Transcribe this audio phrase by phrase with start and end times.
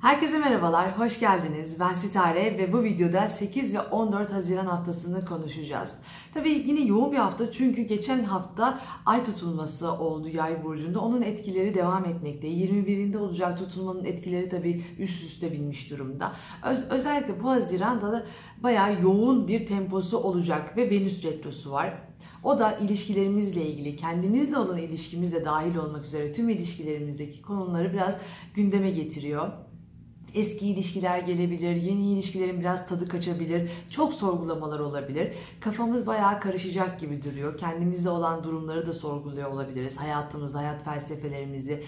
[0.00, 1.80] Herkese merhabalar, hoş geldiniz.
[1.80, 5.90] Ben Sitare ve bu videoda 8 ve 14 Haziran haftasını konuşacağız.
[6.34, 11.00] Tabii yine yoğun bir hafta çünkü geçen hafta ay tutulması oldu yay burcunda.
[11.00, 12.48] Onun etkileri devam etmekte.
[12.48, 16.32] 21'inde olacak tutulmanın etkileri tabii üst üste binmiş durumda.
[16.64, 18.26] Öz- özellikle bu Haziran'da da
[18.62, 21.94] bayağı yoğun bir temposu olacak ve Venüs retrosu var.
[22.44, 28.18] O da ilişkilerimizle ilgili, kendimizle olan ilişkimizle dahil olmak üzere tüm ilişkilerimizdeki konuları biraz
[28.54, 29.48] gündeme getiriyor.
[30.34, 35.32] Eski ilişkiler gelebilir, yeni ilişkilerin biraz tadı kaçabilir, çok sorgulamalar olabilir.
[35.60, 37.58] Kafamız bayağı karışacak gibi duruyor.
[37.58, 39.96] Kendimizde olan durumları da sorguluyor olabiliriz.
[39.96, 41.84] Hayatımızı, hayat felsefelerimizi,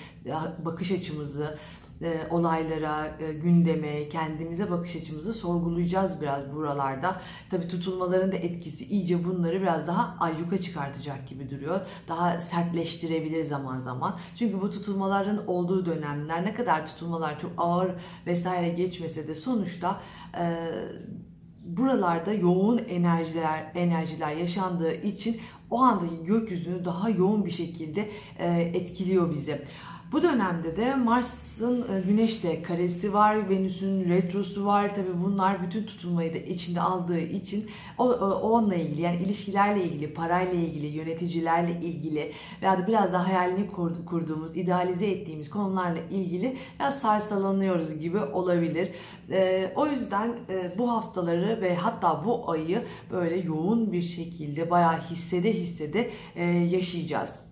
[0.65, 1.59] bakış açımızı,
[2.03, 7.21] e, olaylara, e, gündeme, kendimize bakış açımızı sorgulayacağız biraz buralarda.
[7.51, 11.81] Tabii tutulmaların da etkisi iyice bunları biraz daha ayyuka çıkartacak gibi duruyor.
[12.09, 14.19] Daha sertleştirebilir zaman zaman.
[14.37, 17.91] Çünkü bu tutulmaların olduğu dönemler ne kadar tutulmalar çok ağır
[18.27, 20.01] vesaire geçmese de sonuçta
[20.39, 20.69] e,
[21.65, 28.11] buralarda yoğun enerjiler enerjiler yaşandığı için o andaki gökyüzünü daha yoğun bir şekilde
[28.75, 29.63] etkiliyor bizi.
[30.13, 34.95] Bu dönemde de Mars'ın e, Güneş'te karesi var, Venüs'ün retrosu var.
[34.95, 40.53] Tabii bunlar bütün tutulmayı da içinde aldığı için o, onunla ilgili yani ilişkilerle ilgili, parayla
[40.53, 42.33] ilgili, yöneticilerle ilgili
[42.63, 43.71] veya da biraz da hayalini
[44.07, 48.89] kurduğumuz, idealize ettiğimiz konularla ilgili biraz sarsalanıyoruz gibi olabilir.
[49.31, 55.01] E, o yüzden e, bu haftaları ve hatta bu ayı böyle yoğun bir şekilde bayağı
[55.01, 56.11] hissede hissede
[56.71, 57.52] yaşayacağız.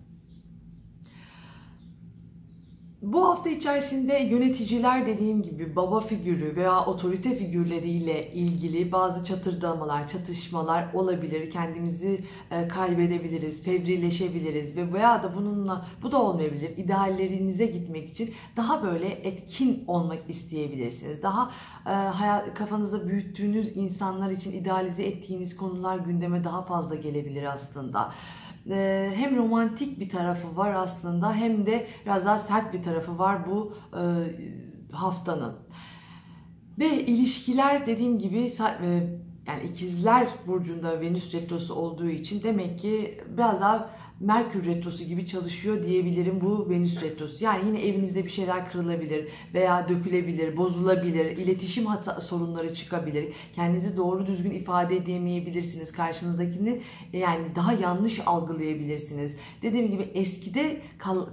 [3.01, 10.93] Bu hafta içerisinde yöneticiler dediğim gibi baba figürü veya otorite figürleriyle ilgili bazı çatırdamalar, çatışmalar
[10.93, 11.51] olabilir.
[11.51, 16.77] Kendimizi e, kaybedebiliriz, fevrilleşebiliriz ve veya da bununla bu da olmayabilir.
[16.77, 21.23] İdeallerinize gitmek için daha böyle etkin olmak isteyebilirsiniz.
[21.23, 21.51] Daha
[21.85, 28.11] e, hayat, kafanızda büyüttüğünüz insanlar için idealize ettiğiniz konular gündeme daha fazla gelebilir aslında.
[28.69, 33.47] Ee, hem romantik bir tarafı var aslında hem de biraz daha sert bir tarafı var
[33.47, 34.01] bu e,
[34.91, 35.55] haftanın.
[36.79, 38.39] Ve ilişkiler dediğim gibi
[38.83, 38.87] e,
[39.47, 43.89] yani ikizler burcunda Venüs retrosu olduğu için demek ki biraz daha
[44.21, 47.43] Merkür retrosu gibi çalışıyor diyebilirim bu Venüs retrosu.
[47.43, 53.33] Yani yine evinizde bir şeyler kırılabilir veya dökülebilir, bozulabilir, iletişim hata sorunları çıkabilir.
[53.55, 55.91] Kendinizi doğru düzgün ifade edemeyebilirsiniz.
[55.91, 56.81] Karşınızdakini
[57.13, 59.35] yani daha yanlış algılayabilirsiniz.
[59.61, 60.81] Dediğim gibi eskide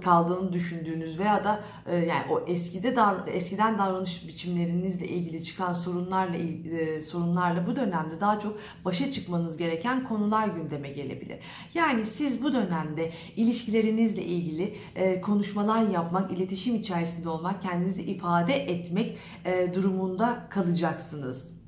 [0.01, 2.95] kaldığını düşündüğünüz veya da e, yani o eskide
[3.27, 10.03] eskiden davranış biçimlerinizle ilgili çıkan sorunlarla e, sorunlarla bu dönemde daha çok başa çıkmanız gereken
[10.03, 11.37] konular gündeme gelebilir.
[11.73, 18.53] Yani siz bu dönem dönemde ilişkilerinizle ilgili e, konuşmalar yapmak, iletişim içerisinde olmak, kendinizi ifade
[18.53, 21.58] etmek e, durumunda kalacaksınız.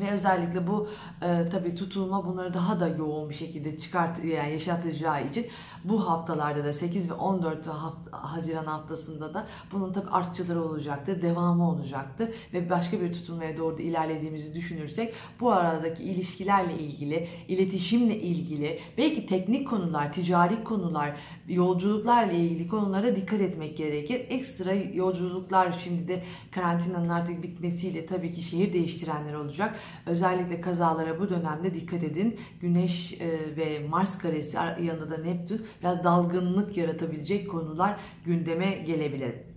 [0.00, 0.88] Ve özellikle bu
[1.22, 5.46] e, tabii tutulma bunları daha da yoğun bir şekilde çıkart yani yaşatacağı için
[5.84, 11.70] bu haftalarda da 8 ve 14 hafta, Haziran haftasında da bunun tabii artçıları olacaktır, devamı
[11.70, 18.80] olacaktır ve başka bir tutulmaya doğru da ilerlediğimizi düşünürsek bu aradaki ilişkilerle ilgili, iletişimle ilgili,
[18.98, 21.16] belki teknik konular, ticari konular,
[21.48, 24.26] yolculuklarla ilgili konulara dikkat etmek gerekir.
[24.28, 29.74] Ekstra yolculuklar şimdi de karantinanın artık bitmesiyle tabii ki şehir değiştirenler olacak
[30.06, 32.40] Özellikle kazalara bu dönemde dikkat edin.
[32.60, 39.47] Güneş e, ve Mars karesi yanında da Neptün biraz dalgınlık yaratabilecek konular gündeme gelebilir.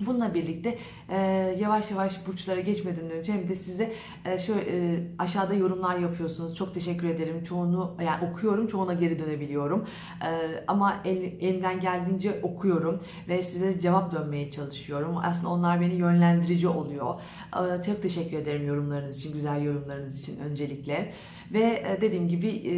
[0.00, 1.16] Bununla birlikte e,
[1.60, 3.92] yavaş yavaş burçlara geçmeden önce hem de size
[4.24, 6.56] e, şöyle e, aşağıda yorumlar yapıyorsunuz.
[6.56, 7.44] Çok teşekkür ederim.
[7.44, 9.86] Çoğunu yani okuyorum, çoğuna geri dönebiliyorum.
[10.22, 10.30] E,
[10.66, 15.16] ama el, elimden geldiğince okuyorum ve size cevap dönmeye çalışıyorum.
[15.16, 17.14] Aslında onlar beni yönlendirici oluyor.
[17.80, 21.12] E, çok teşekkür ederim yorumlarınız için, güzel yorumlarınız için öncelikle.
[21.52, 22.74] Ve e, dediğim gibi e,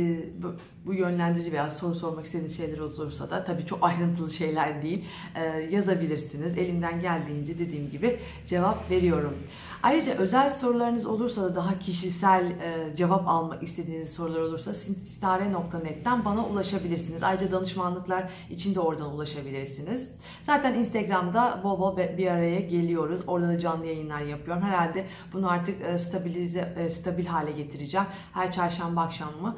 [0.86, 5.44] bu, yönlendirici veya soru sormak istediğiniz şeyler olursa da tabii çok ayrıntılı şeyler değil e,
[5.70, 6.58] yazabilirsiniz.
[6.58, 9.34] Elimden geldiğince dediğim gibi cevap veriyorum.
[9.82, 16.46] Ayrıca özel sorularınız olursa da daha kişisel e, cevap almak istediğiniz sorular olursa sintare.net'ten bana
[16.46, 17.22] ulaşabilirsiniz.
[17.22, 20.10] Ayrıca danışmanlıklar için de oradan ulaşabilirsiniz.
[20.42, 23.20] Zaten Instagram'da bol bol bir araya geliyoruz.
[23.26, 24.62] Orada da canlı yayınlar yapıyorum.
[24.62, 28.06] Herhalde bunu artık e, stabilize stabil hale getireceğim.
[28.32, 29.56] Her çarşamba akşamı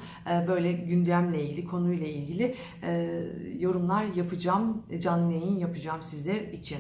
[0.48, 0.72] böyle
[1.16, 3.22] gündemle ilgili, konuyla ilgili e,
[3.58, 4.82] yorumlar yapacağım.
[5.00, 6.78] Canlı yayın yapacağım sizler için.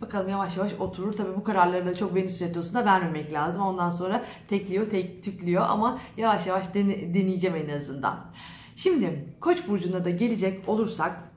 [0.00, 1.12] Bakalım yavaş yavaş oturur.
[1.12, 3.62] Tabii bu kararları da çok Venüs Retrosu'nda vermemek lazım.
[3.62, 8.20] Ondan sonra tekliyor, tek tüklüyor ama yavaş yavaş dene, deneyeceğim en azından.
[8.76, 11.31] Şimdi Koç burcuna da gelecek olursak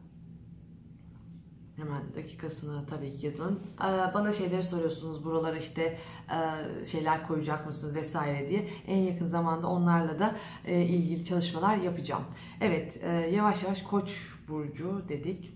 [1.76, 3.60] hemen dakikasını tabii ki yazın.
[3.80, 5.98] Ee, bana şeyleri soruyorsunuz buralara işte
[6.30, 8.70] e, şeyler koyacak mısınız vesaire diye.
[8.88, 10.36] En yakın zamanda onlarla da
[10.66, 12.24] e, ilgili çalışmalar yapacağım.
[12.62, 15.55] Evet e, yavaş yavaş Koç burcu dedik.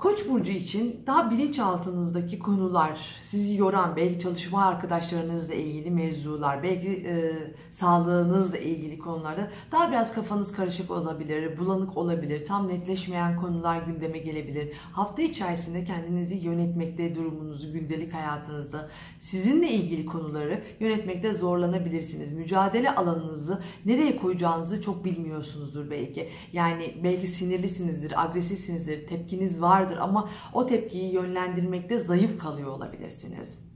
[0.00, 7.32] Koç burcu için daha bilinçaltınızdaki konular, sizi yoran, belki çalışma arkadaşlarınızla ilgili mevzular, belki e,
[7.70, 14.72] sağlığınızla ilgili konularda daha biraz kafanız karışık olabilir, bulanık olabilir, tam netleşmeyen konular gündeme gelebilir.
[14.92, 18.88] Hafta içerisinde kendinizi yönetmekte, durumunuzu, gündelik hayatınızda
[19.20, 22.32] sizinle ilgili konuları yönetmekte zorlanabilirsiniz.
[22.32, 26.28] Mücadele alanınızı nereye koyacağınızı çok bilmiyorsunuzdur belki.
[26.52, 33.70] Yani belki sinirlisinizdir, agresifsinizdir, tepkiniz vardır ama o tepkiyi yönlendirmekte zayıf kalıyor olabilirsiniz.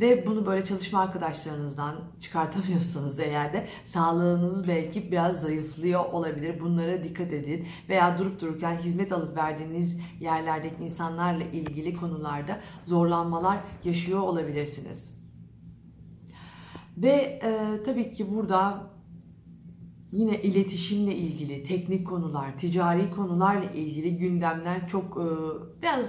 [0.00, 6.60] Ve bunu böyle çalışma arkadaşlarınızdan çıkartamıyorsanız eğer de sağlığınız belki biraz zayıflıyor olabilir.
[6.60, 7.66] Bunlara dikkat edin.
[7.88, 15.18] Veya durup dururken hizmet alıp verdiğiniz yerlerdeki insanlarla ilgili konularda zorlanmalar yaşıyor olabilirsiniz.
[16.96, 18.90] Ve e, tabii ki burada
[20.12, 25.26] Yine iletişimle ilgili teknik konular, ticari konularla ilgili gündemler çok e,
[25.82, 26.06] biraz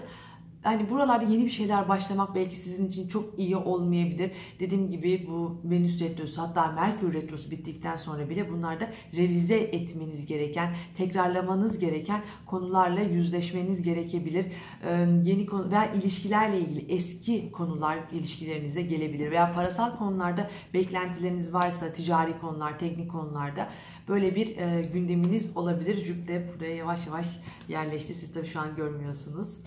[0.63, 4.31] hani buralarda yeni bir şeyler başlamak belki sizin için çok iyi olmayabilir.
[4.59, 10.69] Dediğim gibi bu Venüs retrosu hatta Merkür retrosu bittikten sonra bile bunlarda revize etmeniz gereken,
[10.97, 14.45] tekrarlamanız gereken konularla yüzleşmeniz gerekebilir.
[14.83, 21.94] Ee, yeni konu veya ilişkilerle ilgili eski konular ilişkilerinize gelebilir veya parasal konularda beklentileriniz varsa
[21.94, 23.69] ticari konular, teknik konularda
[24.07, 26.05] böyle bir e, gündeminiz olabilir.
[26.05, 27.27] Jüpiter buraya yavaş yavaş
[27.67, 28.13] yerleşti.
[28.13, 29.57] Siz tabii şu an görmüyorsunuz.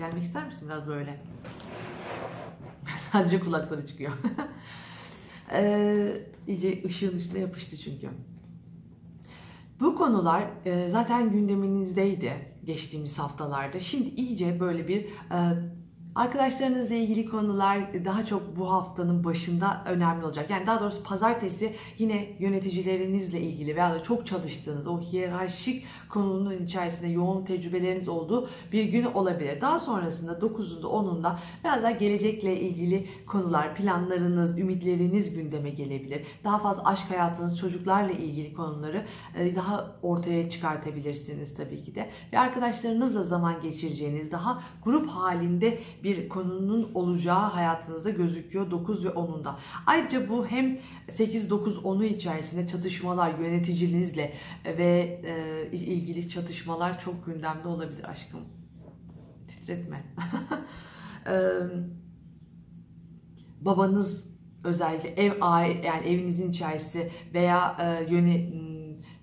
[0.00, 1.20] Gelmek ister misin biraz böyle?
[3.12, 4.12] Sadece kulakları çıkıyor.
[5.52, 8.08] ee, iyice ışığın üstüne yapıştı çünkü.
[9.80, 12.32] Bu konular e, zaten gündeminizdeydi
[12.64, 13.80] geçtiğimiz haftalarda.
[13.80, 15.38] Şimdi iyice böyle bir e,
[16.14, 20.50] Arkadaşlarınızla ilgili konular daha çok bu haftanın başında önemli olacak.
[20.50, 27.06] Yani daha doğrusu pazartesi yine yöneticilerinizle ilgili veya da çok çalıştığınız o hiyerarşik konunun içerisinde
[27.06, 29.60] yoğun tecrübeleriniz olduğu bir gün olabilir.
[29.60, 31.32] Daha sonrasında 9'unda 10'unda
[31.64, 36.26] biraz daha gelecekle ilgili konular, planlarınız, ümitleriniz gündeme gelebilir.
[36.44, 39.04] Daha fazla aşk hayatınız, çocuklarla ilgili konuları
[39.38, 42.10] e, daha ortaya çıkartabilirsiniz tabii ki de.
[42.32, 49.54] Ve arkadaşlarınızla zaman geçireceğiniz, daha grup halinde bir konunun olacağı hayatınızda gözüküyor 9 ve 10'unda.
[49.86, 50.78] Ayrıca bu hem
[51.10, 58.40] 8, 9, 10'u içerisinde çatışmalar yöneticinizle ve e, ilgili çatışmalar çok gündemde olabilir aşkım.
[59.48, 60.04] Titretme.
[61.26, 61.32] e,
[63.60, 64.30] babanız
[64.64, 65.32] özellikle ev
[65.84, 68.52] yani evinizin içerisi veya e, yöne,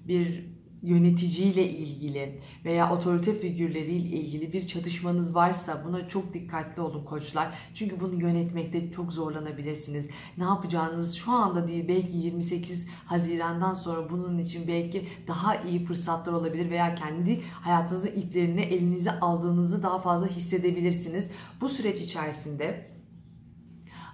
[0.07, 7.47] bir yöneticiyle ilgili veya otorite figürleriyle ilgili bir çatışmanız varsa buna çok dikkatli olun koçlar.
[7.73, 10.07] Çünkü bunu yönetmekte çok zorlanabilirsiniz.
[10.37, 16.33] Ne yapacağınız şu anda değil belki 28 Haziran'dan sonra bunun için belki daha iyi fırsatlar
[16.33, 21.27] olabilir veya kendi hayatınızın iplerini elinize aldığınızı daha fazla hissedebilirsiniz.
[21.61, 22.96] Bu süreç içerisinde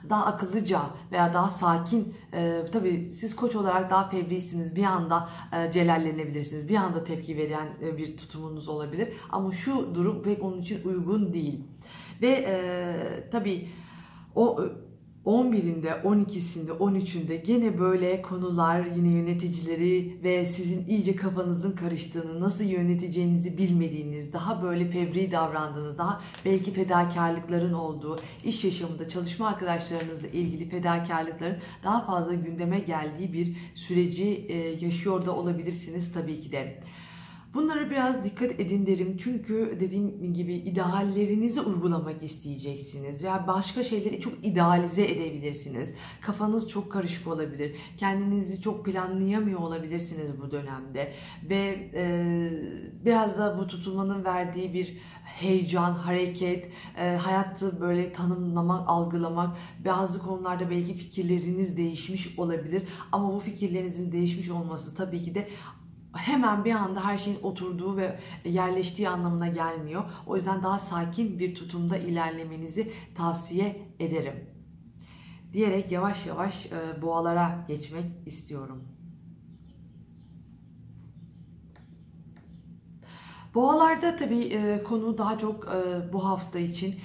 [0.09, 4.75] daha akıllıca veya daha sakin e, tabii siz koç olarak daha fevrisiniz.
[4.75, 6.69] Bir anda e, celallenebilirsiniz.
[6.69, 9.13] Bir anda tepki veren e, bir tutumunuz olabilir.
[9.29, 11.63] Ama şu durum pek onun için uygun değil.
[12.21, 13.69] Ve e, tabii
[14.35, 14.59] o
[15.25, 23.57] 11'inde, 12'sinde, 13'ünde gene böyle konular yine yöneticileri ve sizin iyice kafanızın karıştığını, nasıl yöneteceğinizi
[23.57, 31.57] bilmediğiniz, daha böyle fevri davrandığınız, daha belki fedakarlıkların olduğu, iş yaşamında çalışma arkadaşlarınızla ilgili fedakarlıkların
[31.83, 34.47] daha fazla gündeme geldiği bir süreci
[34.81, 36.80] yaşıyor da olabilirsiniz tabii ki de.
[37.54, 39.18] Bunlara biraz dikkat edin derim.
[39.24, 45.94] Çünkü dediğim gibi ideallerinizi uygulamak isteyeceksiniz veya başka şeyleri çok idealize edebilirsiniz.
[46.22, 47.76] Kafanız çok karışık olabilir.
[47.98, 51.14] Kendinizi çok planlayamıyor olabilirsiniz bu dönemde.
[51.50, 52.06] Ve e,
[53.06, 60.69] biraz da bu tutulmanın verdiği bir heyecan, hareket, e, hayatı böyle tanımlamak, algılamak, bazı konularda
[60.69, 65.48] belki fikirleriniz değişmiş olabilir ama bu fikirlerinizin değişmiş olması tabii ki de
[66.13, 70.03] hemen bir anda her şeyin oturduğu ve yerleştiği anlamına gelmiyor.
[70.27, 74.49] O yüzden daha sakin bir tutumda ilerlemenizi tavsiye ederim.
[75.53, 78.83] Diyerek yavaş yavaş e, boğalara geçmek istiyorum.
[83.55, 86.95] Boğalarda tabii e, konu daha çok e, bu hafta için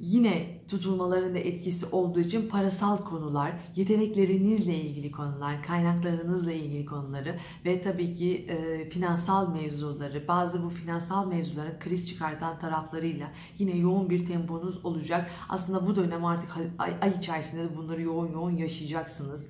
[0.00, 7.82] Yine tutulmaların da etkisi olduğu için parasal konular, yeteneklerinizle ilgili konular, kaynaklarınızla ilgili konuları ve
[7.82, 14.26] tabii ki e, finansal mevzuları, bazı bu finansal mevzuların kriz çıkartan taraflarıyla yine yoğun bir
[14.26, 15.30] temponuz olacak.
[15.48, 19.46] Aslında bu dönem artık ay, ay içerisinde de bunları yoğun yoğun yaşayacaksınız.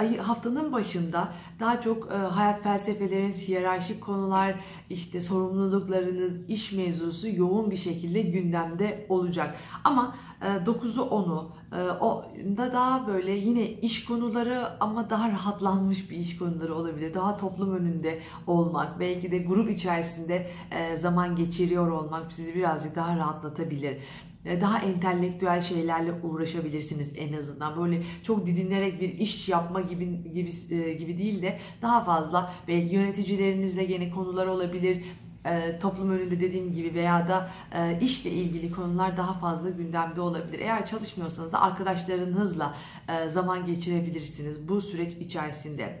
[0.00, 1.28] E, haftanın başında
[1.60, 4.54] daha çok e, hayat felsefeleriniz, hiyerarşik konular,
[4.90, 9.54] işte sorumluluklarınız, iş mevzusu yoğun bir şekilde gündemde olacak.
[9.84, 12.24] Ama e, 9'u 10'u e, o
[12.56, 17.14] da daha böyle yine iş konuları ama daha rahatlanmış bir iş konuları olabilir.
[17.14, 23.16] Daha toplum önünde olmak, belki de grup içerisinde e, zaman geçiriyor olmak sizi birazcık daha
[23.16, 23.98] rahatlatabilir.
[24.44, 27.82] E, daha entelektüel şeylerle uğraşabilirsiniz en azından.
[27.82, 32.94] Böyle çok didinlerek bir iş yapma gibi gibi e, gibi değil de daha fazla belki
[32.94, 35.04] yöneticilerinizle yeni konular olabilir.
[35.46, 40.58] E, toplum önünde dediğim gibi veya da e, işle ilgili konular daha fazla gündemde olabilir.
[40.58, 42.74] Eğer çalışmıyorsanız da arkadaşlarınızla
[43.08, 45.98] e, zaman geçirebilirsiniz bu süreç içerisinde.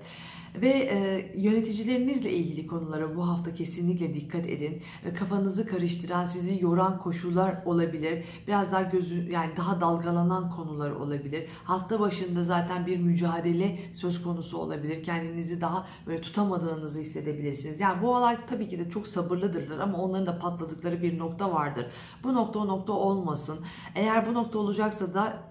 [0.54, 4.82] Ve e, yöneticilerinizle ilgili konulara bu hafta kesinlikle dikkat edin.
[5.04, 8.24] E, kafanızı karıştıran, sizi yoran koşullar olabilir.
[8.46, 11.46] Biraz daha gözü yani daha dalgalanan konular olabilir.
[11.64, 15.04] Hafta başında zaten bir mücadele söz konusu olabilir.
[15.04, 17.80] Kendinizi daha böyle tutamadığınızı hissedebilirsiniz.
[17.80, 21.86] Yani boğalar tabii ki de çok sabırlıdırlar ama onların da patladıkları bir nokta vardır.
[22.24, 23.58] Bu nokta o nokta olmasın.
[23.94, 25.49] Eğer bu nokta olacaksa da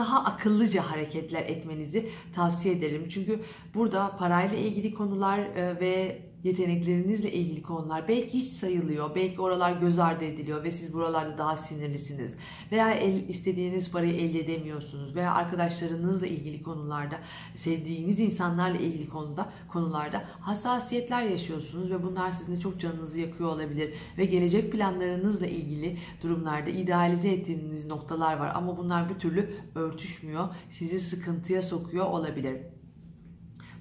[0.00, 3.08] daha akıllıca hareketler etmenizi tavsiye ederim.
[3.08, 3.40] Çünkü
[3.74, 9.14] burada parayla ilgili konular e, ve yeteneklerinizle ilgili konular belki hiç sayılıyor.
[9.14, 12.36] Belki oralar göz ardı ediliyor ve siz buralarda daha sinirlisiniz.
[12.72, 15.14] Veya el, istediğiniz parayı elde edemiyorsunuz.
[15.14, 17.18] Veya arkadaşlarınızla ilgili konularda,
[17.56, 23.94] sevdiğiniz insanlarla ilgili konuda konularda hassasiyetler yaşıyorsunuz ve bunlar sizin çok canınızı yakıyor olabilir.
[24.18, 30.48] Ve gelecek planlarınızla ilgili durumlarda idealize ettiğiniz noktalar var ama bunlar bir türlü örtüşmüyor.
[30.70, 32.79] Sizi sıkıntıya sokuyor olabilir.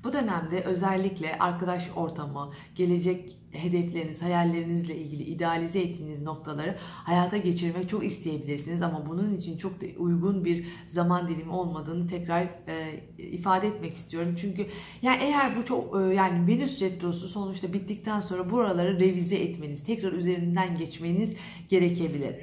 [0.03, 8.06] Bu dönemde özellikle arkadaş ortamı, gelecek hedefleriniz, hayallerinizle ilgili idealize ettiğiniz noktaları hayata geçirmek çok
[8.06, 13.94] isteyebilirsiniz ama bunun için çok da uygun bir zaman dilimi olmadığını tekrar e, ifade etmek
[13.94, 14.36] istiyorum.
[14.41, 14.65] Çünkü
[15.01, 20.13] yani eğer bu çok e, yani Venüs retrosu sonuçta bittikten sonra buraları revize etmeniz, tekrar
[20.13, 21.36] üzerinden geçmeniz
[21.70, 22.36] gerekebilir.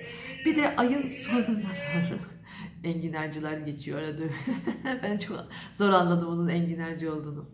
[0.45, 1.71] Bir de ayın sonuna
[2.11, 2.36] doğru
[2.87, 4.23] enginarcılar geçiyor arada.
[5.03, 7.45] ben çok zor anladım onun enginarcı olduğunu.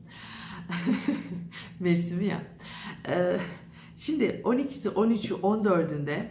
[1.81, 2.43] Mevsimi ya.
[3.09, 3.37] Ee,
[3.99, 6.27] şimdi 12'si, 13'ü, 14'ünde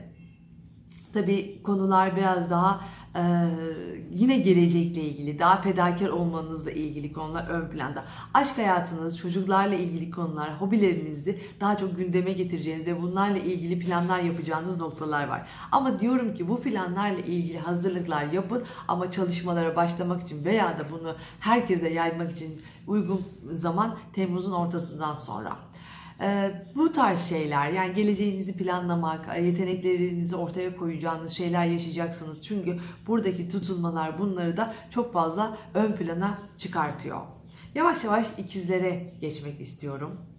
[1.13, 3.21] tabi konular biraz daha ee,
[4.11, 8.05] yine gelecekle ilgili, daha fedakar olmanızla ilgili konular ön planda.
[8.33, 14.77] Aşk hayatınız, çocuklarla ilgili konular, hobilerinizi daha çok gündeme getireceğiniz ve bunlarla ilgili planlar yapacağınız
[14.77, 15.47] noktalar var.
[15.71, 21.15] Ama diyorum ki bu planlarla ilgili hazırlıklar yapın ama çalışmalara başlamak için veya da bunu
[21.39, 23.21] herkese yaymak için uygun
[23.53, 25.70] zaman Temmuz'un ortasından sonra.
[26.21, 32.43] Ee, bu tarz şeyler yani geleceğinizi planlamak, yeteneklerinizi ortaya koyacağınız şeyler yaşayacaksınız.
[32.43, 37.21] Çünkü buradaki tutulmalar bunları da çok fazla ön plana çıkartıyor.
[37.75, 40.30] Yavaş yavaş ikizlere geçmek istiyorum.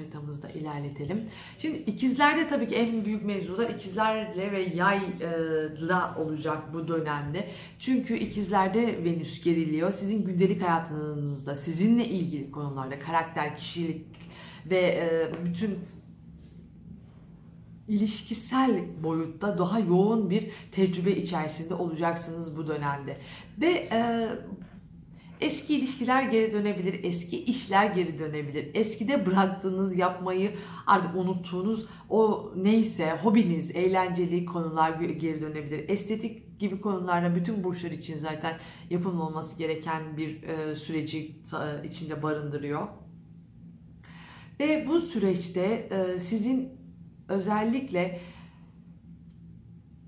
[0.00, 1.28] Haritamızda ilerletelim.
[1.58, 7.48] Şimdi ikizlerde tabii ki en büyük mevzular ikizlerle ve yayla olacak bu dönemde.
[7.78, 9.92] Çünkü ikizlerde Venüs geriliyor.
[9.92, 14.06] Sizin gündelik hayatınızda, sizinle ilgili konularda karakter, kişilik
[14.70, 15.78] ve e, bütün
[17.88, 23.16] ilişkisel boyutta daha yoğun bir tecrübe içerisinde olacaksınız bu dönemde.
[23.60, 24.28] Ve e,
[25.40, 28.70] Eski ilişkiler geri dönebilir, eski işler geri dönebilir.
[28.74, 30.50] Eskide bıraktığınız yapmayı
[30.86, 35.88] artık unuttuğunuz o neyse hobiniz, eğlenceli konular geri dönebilir.
[35.88, 38.58] Estetik gibi konularda bütün burçlar için zaten
[38.90, 42.88] yapılmaması gereken bir e, süreci e, içinde barındırıyor.
[44.60, 46.68] Ve bu süreçte e, sizin
[47.28, 48.20] özellikle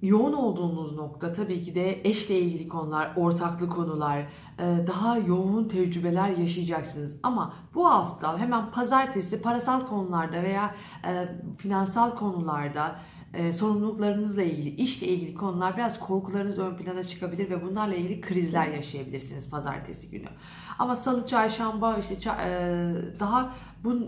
[0.03, 4.19] yoğun olduğunuz nokta tabii ki de eşle ilgili konular, ortaklı konular,
[4.59, 7.17] e, daha yoğun tecrübeler yaşayacaksınız.
[7.23, 10.75] Ama bu hafta hemen pazartesi parasal konularda veya
[11.07, 11.29] e,
[11.59, 12.97] finansal konularda
[13.35, 18.67] e, sorumluluklarınızla ilgili, işle ilgili konular biraz korkularınız ön plana çıkabilir ve bunlarla ilgili krizler
[18.67, 20.29] yaşayabilirsiniz pazartesi günü.
[20.79, 22.17] Ama salı, çarşamba işte
[23.21, 23.55] daha
[23.85, 23.99] bu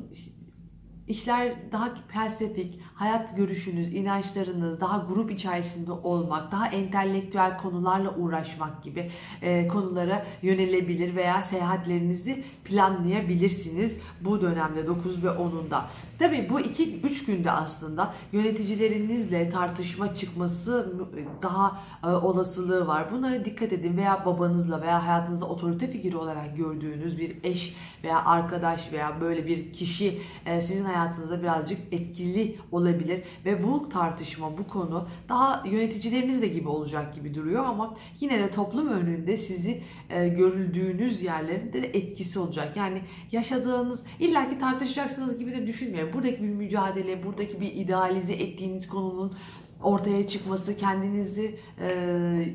[1.08, 9.10] işler daha felsefik, hayat görüşünüz, inançlarınız, daha grup içerisinde olmak, daha entelektüel konularla uğraşmak gibi
[9.42, 15.80] e, konulara yönelebilir veya seyahatlerinizi planlayabilirsiniz bu dönemde 9 ve 10'unda.
[16.18, 20.94] Tabii bu 2-3 günde aslında yöneticilerinizle tartışma çıkması
[21.42, 23.12] daha e, olasılığı var.
[23.12, 28.92] Bunlara dikkat edin veya babanızla veya hayatınızda otorite figürü olarak gördüğünüz bir eş veya arkadaş
[28.92, 32.83] veya böyle bir kişi e, sizin hayatınızda birazcık etkili olabilir
[33.44, 38.88] ve bu tartışma, bu konu daha yöneticilerinizle gibi olacak gibi duruyor ama yine de toplum
[38.88, 42.76] önünde sizi e, görüldüğünüz yerlerinde de etkisi olacak.
[42.76, 46.12] Yani yaşadığınız illaki tartışacaksınız gibi de düşünmeyin.
[46.12, 49.36] Buradaki bir mücadele, buradaki bir idealize ettiğiniz konunun
[49.82, 51.88] ortaya çıkması, kendinizi e,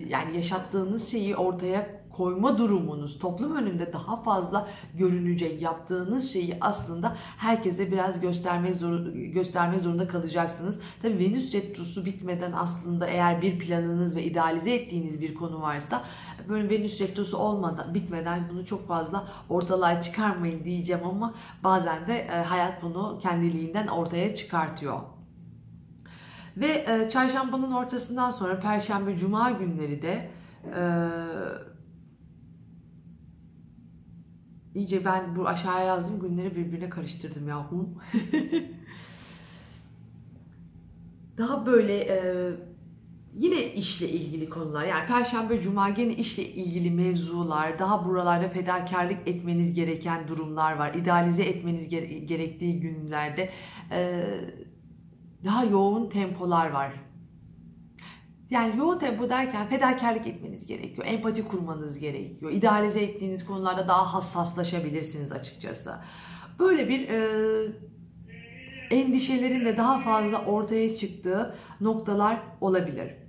[0.10, 7.92] yani yaşattığınız şeyi ortaya koyma durumunuz toplum önünde daha fazla görünecek yaptığınız şeyi aslında herkese
[7.92, 10.80] biraz göstermek zor, gösterme zorunda kalacaksınız.
[11.02, 16.04] Tabi Venüs retrosu bitmeden aslında eğer bir planınız ve idealize ettiğiniz bir konu varsa
[16.50, 21.34] böyle Venüs retrosu olmadan bitmeden bunu çok fazla ortalığa çıkarmayın diyeceğim ama
[21.64, 25.00] bazen de e, hayat bunu kendiliğinden ortaya çıkartıyor.
[26.58, 30.30] Ve e, çarşambanın ortasından sonra perşembe cuma günleri de
[30.66, 30.82] e,
[34.76, 37.90] İyice ben bu aşağıya yazdığım günleri birbirine karıştırdım yahu.
[41.38, 42.50] Daha böyle e,
[43.34, 44.86] yine işle ilgili konular.
[44.86, 50.94] Yani perşembe cuma gene işle ilgili mevzular daha buralarda fedakarlık etmeniz gereken durumlar var.
[50.94, 53.50] İdealize etmeniz gere- gerektiği günlerde
[53.92, 54.24] e,
[55.46, 56.94] daha yoğun tempolar var
[58.50, 61.08] yani yoğun tempo derken fedakarlık etmeniz gerekiyor.
[61.08, 62.52] Empati kurmanız gerekiyor.
[62.52, 65.96] İdealize ettiğiniz konularda daha hassaslaşabilirsiniz açıkçası.
[66.60, 67.20] Böyle bir e,
[68.92, 73.29] endişelerin de daha fazla ortaya çıktığı noktalar olabilir.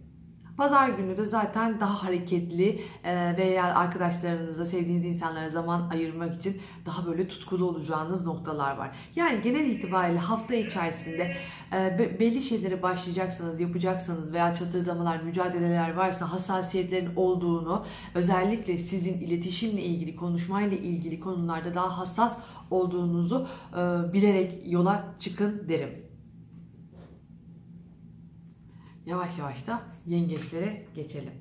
[0.61, 7.07] Pazar günü de zaten daha hareketli e, veya arkadaşlarınıza, sevdiğiniz insanlara zaman ayırmak için daha
[7.07, 8.91] böyle tutkulu olacağınız noktalar var.
[9.17, 11.37] Yani genel itibariyle hafta içerisinde
[11.73, 20.17] e, belli şeylere başlayacaksanız, yapacaksanız veya çatırdamalar, mücadeleler varsa hassasiyetlerin olduğunu, özellikle sizin iletişimle ilgili,
[20.17, 22.39] konuşmayla ilgili konularda daha hassas
[22.71, 26.10] olduğunuzu e, bilerek yola çıkın derim.
[29.07, 31.33] Yavaş yavaş da yengeçlere geçelim.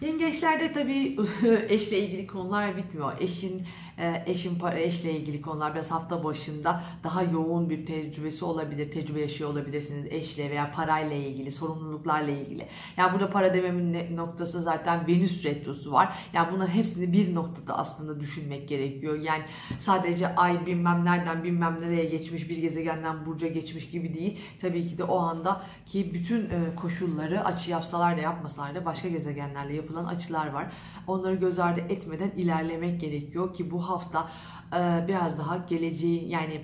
[0.00, 1.16] Yengeçlerde tabii
[1.68, 3.12] eşle ilgili konular bitmiyor.
[3.20, 3.66] Eşin
[3.98, 8.90] e, eşin para eşle ilgili konular biraz hafta başında daha yoğun bir tecrübesi olabilir.
[8.90, 12.66] Tecrübe yaşıyor olabilirsiniz eşle veya parayla ilgili, sorumluluklarla ilgili.
[12.96, 16.16] Yani burada para dememin noktası zaten Venüs retrosu var.
[16.32, 19.18] Yani bunların hepsini bir noktada aslında düşünmek gerekiyor.
[19.20, 19.42] Yani
[19.78, 24.38] sadece ay bilmem nereden bilmem nereye geçmiş bir gezegenden burca geçmiş gibi değil.
[24.60, 29.08] Tabii ki de o anda ki bütün e, koşulları açı yapsalar da yapmasalar da başka
[29.08, 30.66] gezegenlerle yapılan açılar var.
[31.06, 34.30] Onları göz ardı etmeden ilerlemek gerekiyor ki bu hafta
[35.08, 36.60] biraz daha geleceği yani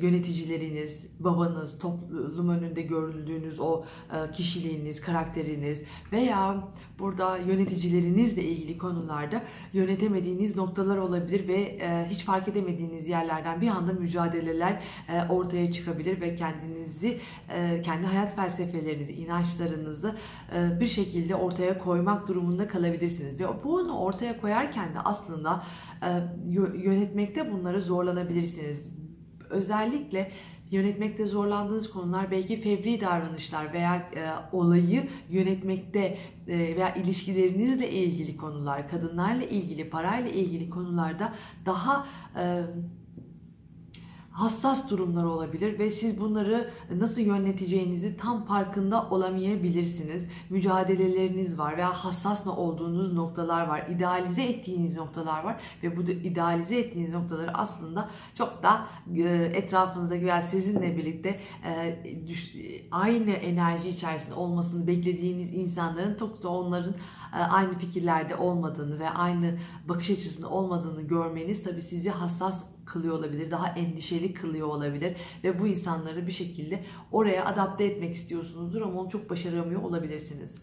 [0.00, 6.68] yöneticileriniz, babanız, toplum önünde görüldüğünüz o e, kişiliğiniz, karakteriniz veya
[6.98, 9.42] burada yöneticilerinizle ilgili konularda
[9.72, 14.82] yönetemediğiniz noktalar olabilir ve hiç fark edemediğiniz yerlerden bir anda mücadeleler
[15.30, 17.18] ortaya çıkabilir ve kendinizi,
[17.82, 20.16] kendi hayat felsefelerinizi, inançlarınızı
[20.80, 23.40] bir şekilde ortaya koymak durumunda kalabilirsiniz.
[23.40, 25.64] Ve bunu ortaya koyarken de aslında
[26.74, 28.99] yönetmekte bunları zorlanabilirsiniz
[29.50, 30.30] özellikle
[30.70, 38.88] yönetmekte zorlandığınız konular belki fevri davranışlar veya e, olayı yönetmekte e, veya ilişkilerinizle ilgili konular,
[38.88, 41.32] kadınlarla ilgili, parayla ilgili konularda
[41.66, 42.62] daha e,
[44.40, 50.28] hassas durumlar olabilir ve siz bunları nasıl yöneteceğinizi tam farkında olamayabilirsiniz.
[50.50, 53.86] Mücadeleleriniz var veya hassas olduğunuz noktalar var.
[53.88, 59.22] idealize ettiğiniz noktalar var ve bu idealize ettiğiniz noktaları aslında çok da e,
[59.54, 61.98] etrafınızdaki veya sizinle birlikte e,
[62.90, 66.94] aynı enerji içerisinde olmasını beklediğiniz insanların çok da onların
[67.32, 73.68] aynı fikirlerde olmadığını ve aynı bakış açısında olmadığını görmeniz tabii sizi hassas kılıyor olabilir, daha
[73.68, 79.30] endişeli kılıyor olabilir ve bu insanları bir şekilde oraya adapte etmek istiyorsunuzdur ama onu çok
[79.30, 80.62] başaramıyor olabilirsiniz.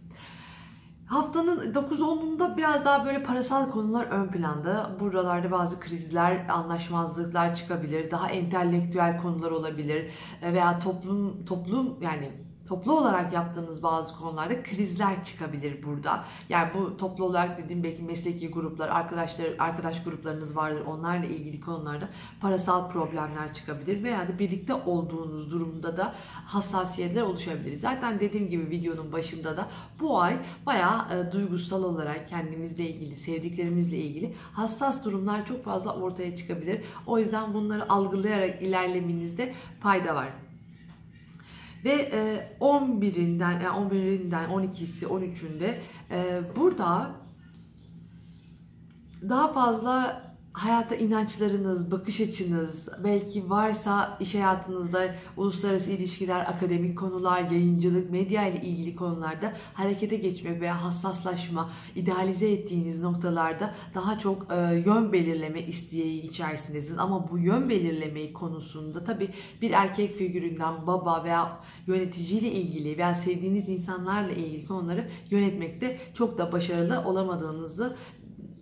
[1.06, 4.91] Haftanın 9-10'unda biraz daha böyle parasal konular ön planda.
[4.99, 8.12] Buralarda bazı krizler, anlaşmazlıklar çıkabilir.
[8.12, 15.84] Daha entelektüel konular olabilir veya toplum toplum yani toplu olarak yaptığınız bazı konularda krizler çıkabilir
[15.84, 16.23] burada.
[16.49, 20.84] Yani bu toplu olarak dediğim belki mesleki gruplar, arkadaşlar arkadaş gruplarınız vardır.
[20.86, 22.10] Onlarla ilgili konularda
[22.41, 26.13] parasal problemler çıkabilir veya da birlikte olduğunuz durumda da
[26.45, 27.77] hassasiyetler oluşabilir.
[27.77, 29.67] Zaten dediğim gibi videonun başında da
[29.99, 36.36] bu ay bayağı e, duygusal olarak kendimizle ilgili, sevdiklerimizle ilgili hassas durumlar çok fazla ortaya
[36.36, 36.82] çıkabilir.
[37.08, 40.46] O yüzden bunları algılayarak ilerlemenizde fayda var.
[41.83, 42.11] Ve
[42.61, 45.77] 11'inden yani 11'inden 12'si 13'ünde
[46.55, 47.11] burada
[49.29, 50.26] daha fazla
[50.58, 58.62] hayata inançlarınız, bakış açınız, belki varsa iş hayatınızda uluslararası ilişkiler, akademik konular, yayıncılık, medya ile
[58.62, 66.22] ilgili konularda harekete geçmek veya hassaslaşma, idealize ettiğiniz noktalarda daha çok e, yön belirleme isteği
[66.22, 67.00] içerisindesiniz.
[67.00, 69.30] Ama bu yön belirlemeyi konusunda tabii
[69.62, 76.52] bir erkek figüründen baba veya yöneticiyle ilgili veya sevdiğiniz insanlarla ilgili konuları yönetmekte çok da
[76.52, 77.98] başarılı olamadığınızı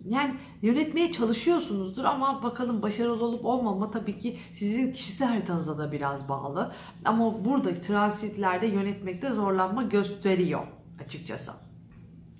[0.08, 6.28] yani yönetmeye çalışıyorsunuzdur ama bakalım başarılı olup olmama tabii ki sizin kişisel haritanıza da biraz
[6.28, 6.72] bağlı.
[7.04, 10.66] Ama burada transitlerde yönetmekte zorlanma gösteriyor
[11.04, 11.65] açıkçası.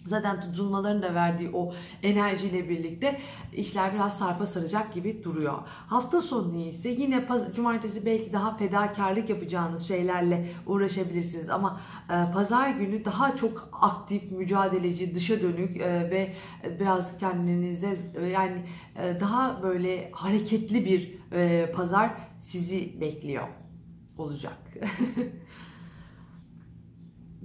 [0.07, 3.21] Zaten tutulmaların da verdiği o enerjiyle birlikte
[3.53, 5.59] işler biraz sarpa saracak gibi duruyor.
[5.67, 13.05] Hafta sonu ise yine cumartesi belki daha fedakarlık yapacağınız şeylerle uğraşabilirsiniz ama e, pazar günü
[13.05, 16.35] daha çok aktif, mücadeleci, dışa dönük e, ve
[16.81, 17.99] biraz kendinize
[18.33, 18.63] yani
[18.97, 21.17] e, daha böyle hareketli bir
[21.73, 23.49] pazar sizi bekliyor
[24.19, 24.59] olacak.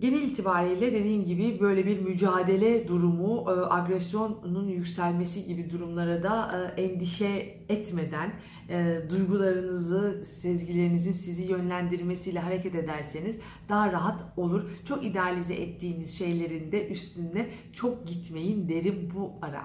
[0.02, 6.82] Genel itibariyle dediğim gibi böyle bir mücadele durumu, e, agresyonun yükselmesi gibi durumlara da e,
[6.82, 8.34] endişe etmeden
[8.70, 13.36] e, duygularınızı, sezgilerinizin sizi yönlendirmesiyle hareket ederseniz
[13.70, 14.64] daha rahat olur.
[14.88, 19.64] Çok idealize ettiğiniz şeylerin de üstünde çok gitmeyin derim bu ara.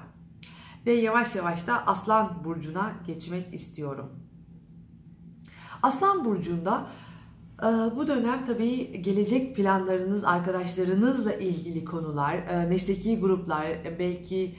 [0.87, 4.11] Ve yavaş yavaş da Aslan Burcu'na geçmek istiyorum.
[5.83, 6.87] Aslan Burcu'nda
[7.97, 13.67] bu dönem tabii gelecek planlarınız, arkadaşlarınızla ilgili konular, e, mesleki gruplar,
[13.99, 14.55] belki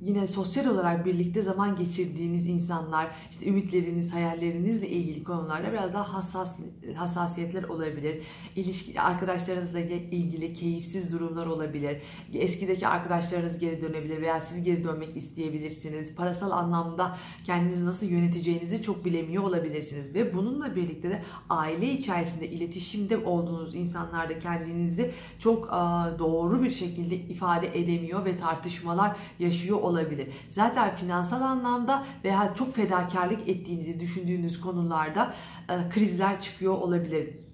[0.00, 6.56] yine sosyal olarak birlikte zaman geçirdiğiniz insanlar, işte ümitleriniz, hayallerinizle ilgili konularda biraz daha hassas
[6.94, 8.22] hassasiyetler olabilir.
[8.56, 12.02] İlişki arkadaşlarınızla ilgili keyifsiz durumlar olabilir.
[12.32, 16.14] Eskideki arkadaşlarınız geri dönebilir veya siz geri dönmek isteyebilirsiniz.
[16.14, 23.18] Parasal anlamda kendinizi nasıl yöneteceğinizi çok bilemiyor olabilirsiniz ve bununla birlikte de aile içerisinde iletişimde
[23.18, 25.70] olduğunuz insanlarda kendinizi çok
[26.18, 30.28] doğru bir şekilde ifade edemiyor ve tartışmalar yaşıyor olabilir.
[30.48, 35.34] Zaten finansal anlamda veya çok fedakarlık ettiğinizi düşündüğünüz konularda
[35.68, 37.49] e, krizler çıkıyor olabilir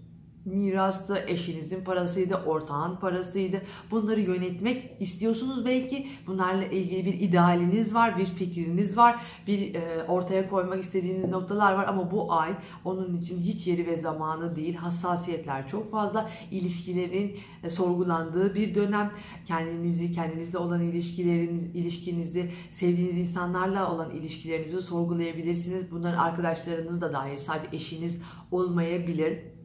[0.46, 3.62] mirastı, eşinizin parasıydı, ortağın parasıydı.
[3.90, 6.06] Bunları yönetmek istiyorsunuz belki.
[6.26, 11.86] Bunlarla ilgili bir idealiniz var, bir fikriniz var, bir e, ortaya koymak istediğiniz noktalar var
[11.88, 12.50] ama bu ay
[12.84, 14.74] onun için hiç yeri ve zamanı değil.
[14.74, 16.30] Hassasiyetler çok fazla.
[16.50, 19.10] ilişkilerin e, sorgulandığı bir dönem.
[19.46, 25.90] Kendinizi, kendinizle olan ilişkileriniz, ilişkinizi, sevdiğiniz insanlarla olan ilişkilerinizi sorgulayabilirsiniz.
[25.90, 27.38] Bunların arkadaşlarınız da dahil.
[27.38, 29.55] Sadece eşiniz olmayabilir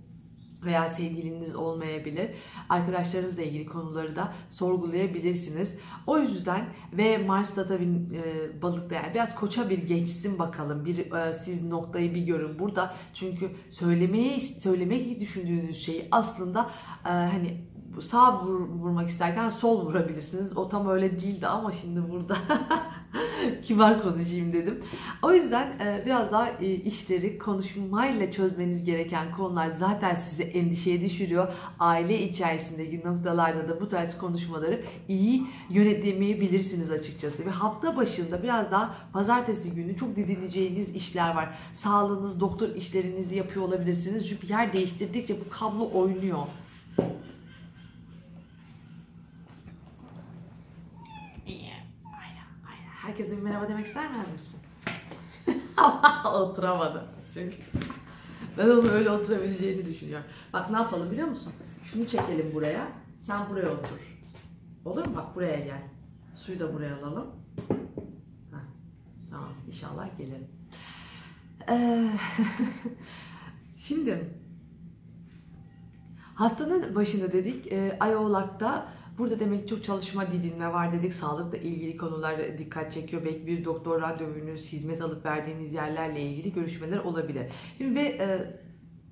[0.65, 2.29] veya sevgiliniz olmayabilir.
[2.69, 5.75] Arkadaşlarınızla ilgili konuları da sorgulayabilirsiniz.
[6.07, 10.85] O yüzden ve Mars'ta tabii e, balıkta yani biraz koça bir geçsin bakalım.
[10.85, 12.93] Bir e, siz noktayı bir görün burada.
[13.13, 16.69] Çünkü söylemeyi söylemek düşündüğünüz şeyi aslında
[17.05, 17.57] e, hani
[18.01, 20.57] sağ vur, vurmak isterken sol vurabilirsiniz.
[20.57, 22.37] O tam öyle değildi ama şimdi burada
[23.63, 24.83] kibar konuşayım dedim.
[25.21, 31.53] O yüzden e, biraz daha e, işleri konuşmayla çözmeniz gereken konular zaten sizi endişeye düşürüyor.
[31.79, 37.45] Aile içerisindeki noktalarda da bu tarz konuşmaları iyi yönetemeyebilirsiniz açıkçası.
[37.45, 41.49] Ve hafta başında biraz daha pazartesi günü çok didineceğiniz işler var.
[41.73, 44.49] Sağlığınız, doktor işlerinizi yapıyor olabilirsiniz.
[44.49, 46.47] Yer değiştirdikçe bu kablo oynuyor.
[53.01, 54.59] Herkese bir merhaba demek ister misin?
[56.33, 57.05] Oturamadı.
[57.33, 57.55] Çünkü
[58.57, 60.25] ben onu öyle oturabileceğini düşünüyorum.
[60.53, 61.53] Bak ne yapalım biliyor musun?
[61.85, 62.87] Şunu çekelim buraya.
[63.21, 64.17] Sen buraya otur.
[64.85, 65.15] Olur mu?
[65.15, 65.81] Bak buraya gel.
[66.35, 67.27] Suyu da buraya alalım.
[68.51, 68.57] Heh.
[69.29, 70.47] Tamam inşallah gelirim.
[71.69, 72.07] Ee,
[73.75, 74.29] şimdi
[76.35, 78.87] haftanın başında dedik e, Ay Oğlak'ta
[79.21, 81.13] Burada demek çok çalışma didinme var dedik.
[81.13, 83.25] Sağlıkla ilgili konular dikkat çekiyor.
[83.25, 87.45] Belki bir doktor randevunuz, hizmet alıp verdiğiniz yerlerle ilgili görüşmeler olabilir.
[87.77, 88.27] Şimdi ve e,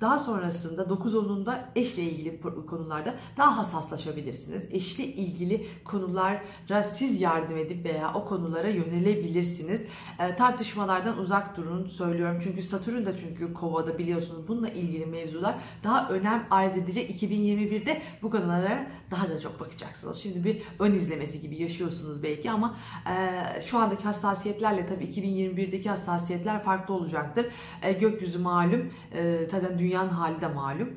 [0.02, 4.64] daha sonrasında 9 onunda eşle ilgili konularda daha hassaslaşabilirsiniz.
[4.72, 9.86] Eşle ilgili konulara siz yardım edip veya o konulara yönelebilirsiniz.
[10.20, 12.40] E, tartışmalardan uzak durun söylüyorum.
[12.44, 17.22] Çünkü Satürn de çünkü kovada biliyorsunuz bununla ilgili mevzular daha önem arz edecek.
[17.22, 20.18] 2021'de bu konulara daha da çok bakacaksınız.
[20.18, 22.76] Şimdi bir ön izlemesi gibi yaşıyorsunuz belki ama
[23.08, 27.46] e, şu andaki hassasiyetlerle tabii 2021'deki hassasiyetler farklı olacaktır.
[27.82, 28.90] E, gökyüzü malum.
[29.14, 30.90] E, zaten dünyanın hali de malum.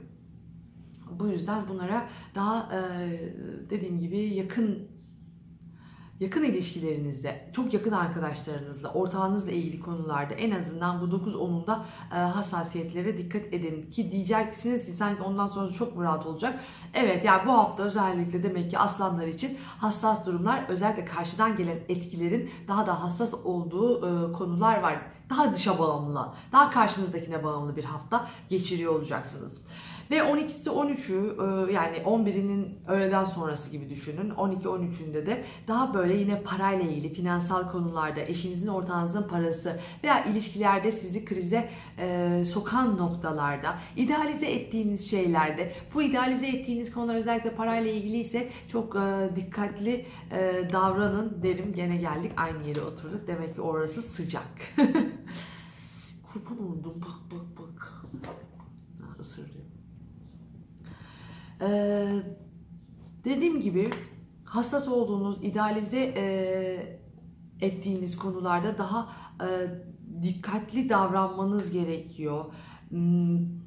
[1.11, 2.81] Bu yüzden bunlara daha e,
[3.71, 4.89] dediğim gibi yakın
[6.21, 11.79] yakın ilişkilerinizde, çok yakın arkadaşlarınızla, ortağınızla ilgili konularda en azından bu 9-10'unda
[12.13, 13.91] e, hassasiyetlere dikkat edin.
[13.91, 16.61] Ki diyeceksiniz ki sanki ondan sonra çok mu rahat olacak?
[16.95, 22.51] Evet yani bu hafta özellikle demek ki aslanlar için hassas durumlar özellikle karşıdan gelen etkilerin
[22.69, 24.99] daha da hassas olduğu e, konular var.
[25.33, 29.59] Daha dışa bağımlı, daha karşınızdakine bağımlı bir hafta geçiriyor olacaksınız.
[30.13, 34.31] Ve 12'si 13'ü e, yani 11'inin öğleden sonrası gibi düşünün.
[34.31, 41.25] 12-13'ünde de daha böyle yine parayla ilgili finansal konularda eşinizin ortağınızın parası veya ilişkilerde sizi
[41.25, 48.49] krize e, sokan noktalarda idealize ettiğiniz şeylerde bu idealize ettiğiniz konular özellikle parayla ilgili ise
[48.73, 51.73] çok e, dikkatli e, davranın derim.
[51.75, 53.27] Gene geldik aynı yere oturduk.
[53.27, 54.49] Demek ki orası sıcak.
[56.33, 58.03] Kurban oldum bak bak bak.
[59.21, 59.62] Isırıyor.
[61.63, 62.23] Ee,
[63.25, 63.91] dediğim gibi
[64.45, 67.01] hassas olduğunuz, idealize e,
[67.61, 69.49] ettiğiniz konularda daha e,
[70.23, 72.45] dikkatli davranmanız gerekiyor.
[72.89, 73.62] Hmm,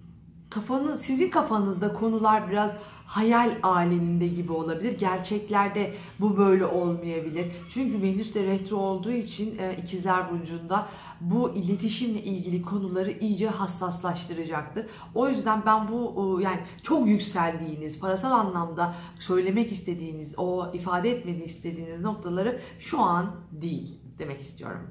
[0.55, 2.71] kafanız, sizin kafanızda konular biraz
[3.05, 4.99] hayal aleminde gibi olabilir.
[4.99, 7.51] Gerçeklerde bu böyle olmayabilir.
[7.69, 10.87] Çünkü Venüs de retro olduğu için e, ikizler burcunda
[11.21, 14.85] bu iletişimle ilgili konuları iyice hassaslaştıracaktır.
[15.15, 22.01] O yüzden ben bu yani çok yükseldiğiniz, parasal anlamda söylemek istediğiniz, o ifade etmeni istediğiniz
[22.01, 24.87] noktaları şu an değil demek istiyorum.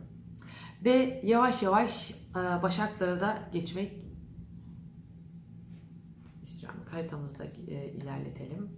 [0.85, 4.04] Ve yavaş yavaş e, Başaklara da geçmek
[6.95, 8.69] haritamızda e, ilerletelim.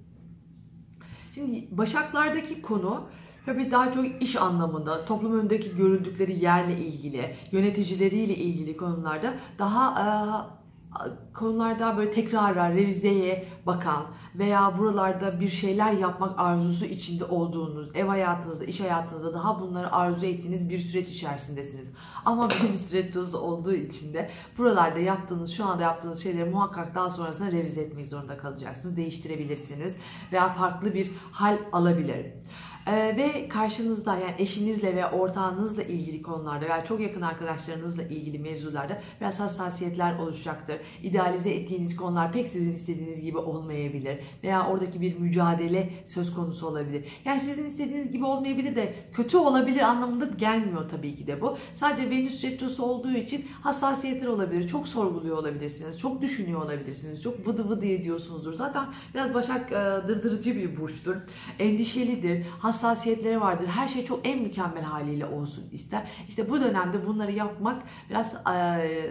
[1.34, 3.08] Şimdi Başaklardaki konu
[3.46, 10.06] tabii daha çok iş anlamında, toplum önündeki görüldükleri yerle ilgili, yöneticileriyle ilgili konularda daha e,
[11.34, 18.64] konularda böyle tekrara, revizeye bakan veya buralarda bir şeyler yapmak arzusu içinde olduğunuz, ev hayatınızda,
[18.64, 21.88] iş hayatınızda daha bunları arzu ettiğiniz bir süreç içerisindesiniz.
[22.24, 27.52] Ama bir süreç olduğu için de buralarda yaptığınız, şu anda yaptığınız şeyleri muhakkak daha sonrasında
[27.52, 28.96] revize etmek zorunda kalacaksınız.
[28.96, 29.94] Değiştirebilirsiniz
[30.32, 32.26] veya farklı bir hal alabilir.
[32.86, 38.98] Ee, ve karşınızda yani eşinizle ve ortağınızla ilgili konularda veya çok yakın arkadaşlarınızla ilgili mevzularda
[39.20, 40.76] biraz hassasiyetler oluşacaktır.
[41.02, 47.04] İdealize ettiğiniz konular pek sizin istediğiniz gibi olmayabilir veya oradaki bir mücadele söz konusu olabilir.
[47.24, 51.56] Yani sizin istediğiniz gibi olmayabilir de kötü olabilir anlamında gelmiyor tabii ki de bu.
[51.74, 54.68] Sadece Venüs retrosu olduğu için hassasiyetler olabilir.
[54.68, 55.98] Çok sorguluyor olabilirsiniz.
[55.98, 57.22] Çok düşünüyor olabilirsiniz.
[57.22, 58.54] Çok vıdı vıdı ediyorsunuzdur.
[58.54, 61.16] Zaten biraz Başak e, dırdırıcı bir burçtur.
[61.58, 62.46] Endişelidir.
[62.58, 63.66] Hassasiyetler hassasiyetleri vardır.
[63.66, 66.08] Her şey çok en mükemmel haliyle olsun ister.
[66.28, 68.58] İşte bu dönemde bunları yapmak biraz e,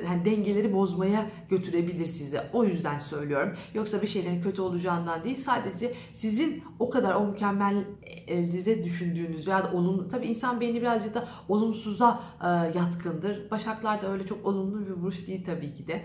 [0.06, 2.40] yani dengeleri bozmaya götürebilir sizi.
[2.54, 3.54] O yüzden söylüyorum.
[3.74, 5.38] Yoksa bir şeylerin kötü olacağından değil.
[5.38, 7.84] Sadece sizin o kadar o mükemmel
[8.28, 13.52] elinize düşündüğünüz veya da olumlu tabii insan beyni birazcık da olumsuza e, yatkındır.
[13.52, 16.02] Başaklar da öyle çok olumlu bir burç değil tabii ki de.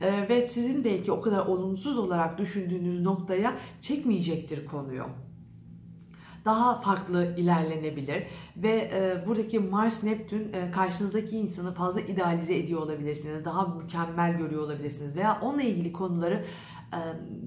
[0.00, 5.04] E, ve sizin belki o kadar olumsuz olarak düşündüğünüz noktaya çekmeyecektir konuyu
[6.44, 8.22] daha farklı ilerlenebilir
[8.56, 13.44] ve e, buradaki Mars Neptün e, karşınızdaki insanı fazla idealize ediyor olabilirsiniz.
[13.44, 16.44] Daha mükemmel görüyor olabilirsiniz veya onunla ilgili konuları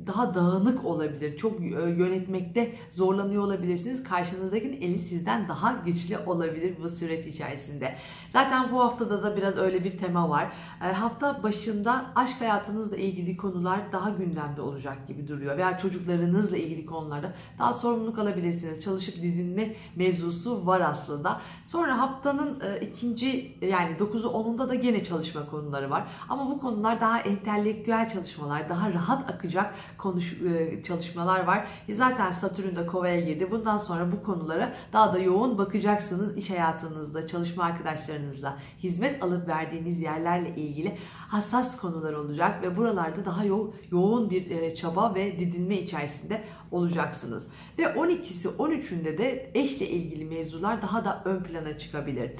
[0.08, 1.38] daha dağınık olabilir.
[1.38, 1.60] Çok
[1.98, 4.04] yönetmekte zorlanıyor olabilirsiniz.
[4.04, 7.96] Karşınızdakinin eli sizden daha güçlü olabilir bu süreç içerisinde.
[8.30, 10.48] Zaten bu haftada da biraz öyle bir tema var.
[10.80, 15.58] Hafta başında aşk hayatınızla ilgili konular daha gündemde olacak gibi duruyor.
[15.58, 18.84] Veya çocuklarınızla ilgili konularda daha sorumluluk alabilirsiniz.
[18.84, 21.42] Çalışıp didinme mevzusu var aslında.
[21.66, 26.04] Sonra haftanın ikinci yani 9'u 10'unda da gene çalışma konuları var.
[26.30, 31.68] Ama bu konular daha entelektüel çalışmalar, daha rahat akacak konuş, e, çalışmalar var.
[31.88, 33.52] E, zaten Satürn de Kova'ya girdi.
[33.52, 40.00] Bundan sonra bu konulara daha da yoğun bakacaksınız iş hayatınızda, çalışma arkadaşlarınızla, hizmet alıp verdiğiniz
[40.00, 40.98] yerlerle ilgili
[41.28, 47.48] hassas konular olacak ve buralarda daha yo yoğun bir e, çaba ve didinme içerisinde olacaksınız.
[47.78, 52.32] Ve 12'si 13'ünde de eşle ilgili mevzular daha da ön plana çıkabilir.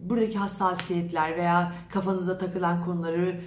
[0.00, 3.40] Buradaki hassasiyetler veya kafanıza takılan konuları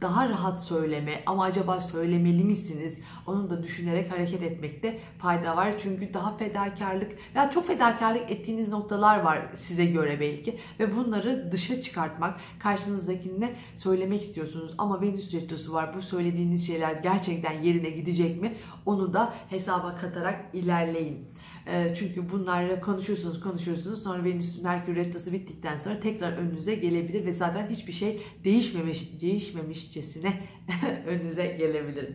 [0.00, 2.98] daha rahat söyleme ama acaba söylemeli misiniz?
[3.26, 5.74] Onu da düşünerek hareket etmekte fayda var.
[5.82, 11.82] Çünkü daha fedakarlık ya çok fedakarlık ettiğiniz noktalar var size göre belki ve bunları dışa
[11.82, 15.96] çıkartmak karşınızdakine söylemek istiyorsunuz ama Venüs retrosu var.
[15.96, 18.54] Bu söylediğiniz şeyler gerçekten yerine gidecek mi?
[18.86, 21.28] Onu da hesaba katarak ilerleyin.
[21.70, 27.34] Ee, çünkü bunlarla konuşuyorsunuz konuşuyorsunuz sonra Venüs Merkür Retrosu bittikten sonra tekrar önünüze gelebilir ve
[27.34, 30.32] zaten hiçbir şey değişmemiş değişmemişçesine
[31.06, 32.08] önünüze gelebilir.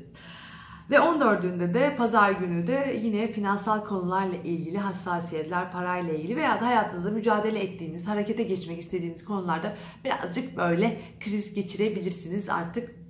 [0.89, 6.65] Ve 14'ünde de pazar günü de yine finansal konularla ilgili hassasiyetler, parayla ilgili veya da
[6.65, 12.49] hayatınızda mücadele ettiğiniz, harekete geçmek istediğiniz konularda birazcık böyle kriz geçirebilirsiniz.
[12.49, 13.02] Artık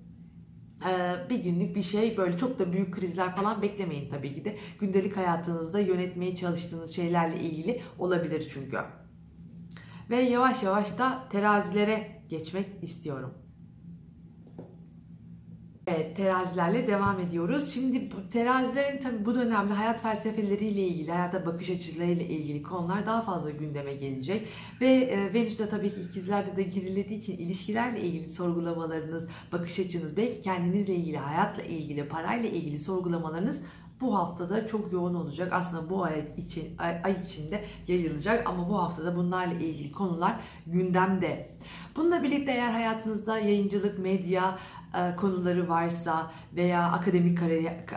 [1.29, 4.57] bir günlük bir şey böyle çok da büyük krizler falan beklemeyin tabii ki de.
[4.79, 8.77] Gündelik hayatınızda yönetmeye çalıştığınız şeylerle ilgili olabilir çünkü.
[10.09, 13.42] Ve yavaş yavaş da terazilere geçmek istiyorum.
[15.87, 17.73] Evet, terazilerle devam ediyoruz.
[17.73, 23.21] Şimdi bu terazilerin tabii bu dönemde hayat felsefeleriyle ilgili, hayata bakış açılarıyla ilgili konular daha
[23.21, 24.47] fazla gündeme gelecek.
[24.81, 30.17] Ve e, Venüs de tabii ki ikizlerde de girilediği için ilişkilerle ilgili sorgulamalarınız, bakış açınız,
[30.17, 33.61] belki kendinizle ilgili, hayatla ilgili, parayla ilgili sorgulamalarınız
[34.03, 35.53] bu haftada çok yoğun olacak.
[35.53, 40.35] Aslında bu ay, için, ay, ay içinde yayılacak ama bu haftada bunlarla ilgili konular
[40.67, 41.49] gündemde.
[41.95, 44.82] Bununla birlikte eğer hayatınızda yayıncılık, medya, e,
[45.19, 47.39] konuları varsa veya akademik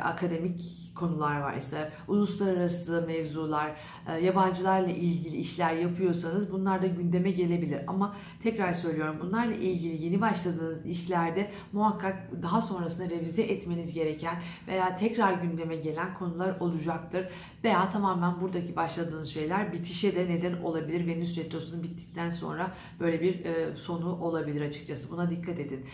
[0.03, 3.73] akademik konular varsa, uluslararası mevzular,
[4.09, 7.81] e, yabancılarla ilgili işler yapıyorsanız bunlar da gündeme gelebilir.
[7.87, 14.37] Ama tekrar söylüyorum bunlarla ilgili yeni başladığınız işlerde muhakkak daha sonrasında revize etmeniz gereken
[14.69, 17.29] veya tekrar gündeme gelen konular olacaktır.
[17.65, 21.07] Veya tamamen buradaki başladığınız şeyler bitişe de neden olabilir.
[21.07, 25.11] Venüs Retrosu'nun bittikten sonra böyle bir e, sonu olabilir açıkçası.
[25.11, 25.87] Buna dikkat edin.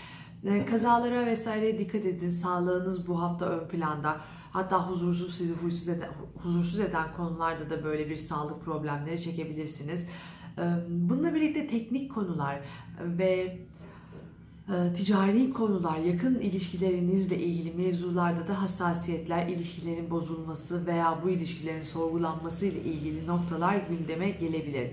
[0.44, 2.31] E, kazalara vesaireye dikkat edin.
[2.31, 4.20] Sağlığınız bu hafta ön planda.
[4.52, 6.09] Hatta huzursuz sizi huysuz eden,
[6.42, 10.00] huzursuz eden konularda da böyle bir sağlık problemleri çekebilirsiniz.
[10.59, 12.61] E, bununla birlikte teknik konular
[13.00, 13.59] ve
[14.68, 22.66] e, ticari konular, yakın ilişkilerinizle ilgili mevzularda da hassasiyetler, ilişkilerin bozulması veya bu ilişkilerin sorgulanması
[22.66, 24.90] ile ilgili noktalar gündeme gelebilir.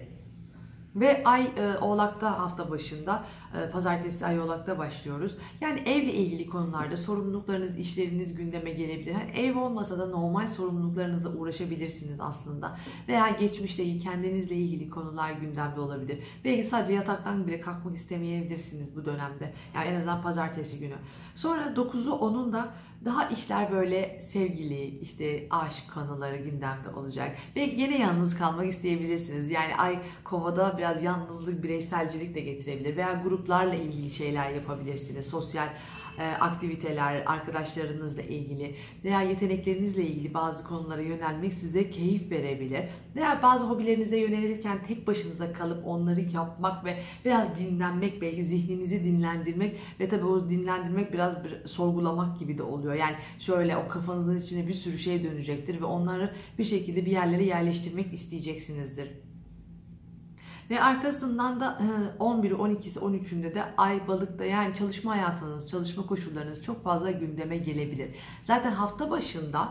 [0.99, 5.37] Ve ay e, Oğlak'ta hafta başında, e, pazartesi ay Oğlak'ta başlıyoruz.
[5.61, 9.11] Yani evle ilgili konularda sorumluluklarınız, işleriniz gündeme gelebilir.
[9.11, 12.77] Yani ev olmasa da normal sorumluluklarınızla uğraşabilirsiniz aslında.
[13.07, 16.23] Veya geçmişte kendinizle ilgili konular gündemde olabilir.
[16.45, 19.53] Belki sadece yataktan bile kalkmak istemeyebilirsiniz bu dönemde.
[19.75, 20.95] Yani en azından pazartesi günü.
[21.35, 22.73] Sonra 9'u 10'un da
[23.05, 27.37] daha işler böyle sevgili, işte aşk konuları gündemde olacak.
[27.55, 29.49] Belki yine yalnız kalmak isteyebilirsiniz.
[29.49, 32.97] Yani ay kovada biraz yalnızlık, bireyselcilik de getirebilir.
[32.97, 35.29] Veya gruplarla ilgili şeyler yapabilirsiniz.
[35.29, 35.69] Sosyal
[36.23, 42.83] aktiviteler, arkadaşlarınızla ilgili veya yeteneklerinizle ilgili bazı konulara yönelmek size keyif verebilir.
[43.15, 49.75] Veya bazı hobilerinize yönelirken tek başınıza kalıp onları yapmak ve biraz dinlenmek, belki zihninizi dinlendirmek
[49.99, 52.93] ve tabii o dinlendirmek biraz bir sorgulamak gibi de oluyor.
[52.93, 57.43] Yani şöyle o kafanızın içine bir sürü şey dönecektir ve onları bir şekilde bir yerlere
[57.43, 59.28] yerleştirmek isteyeceksinizdir.
[60.69, 61.79] Ve arkasından da
[62.19, 68.09] 11'i, 12'si, 13'ünde de ay balıkta yani çalışma hayatınız, çalışma koşullarınız çok fazla gündeme gelebilir.
[68.41, 69.69] Zaten hafta başında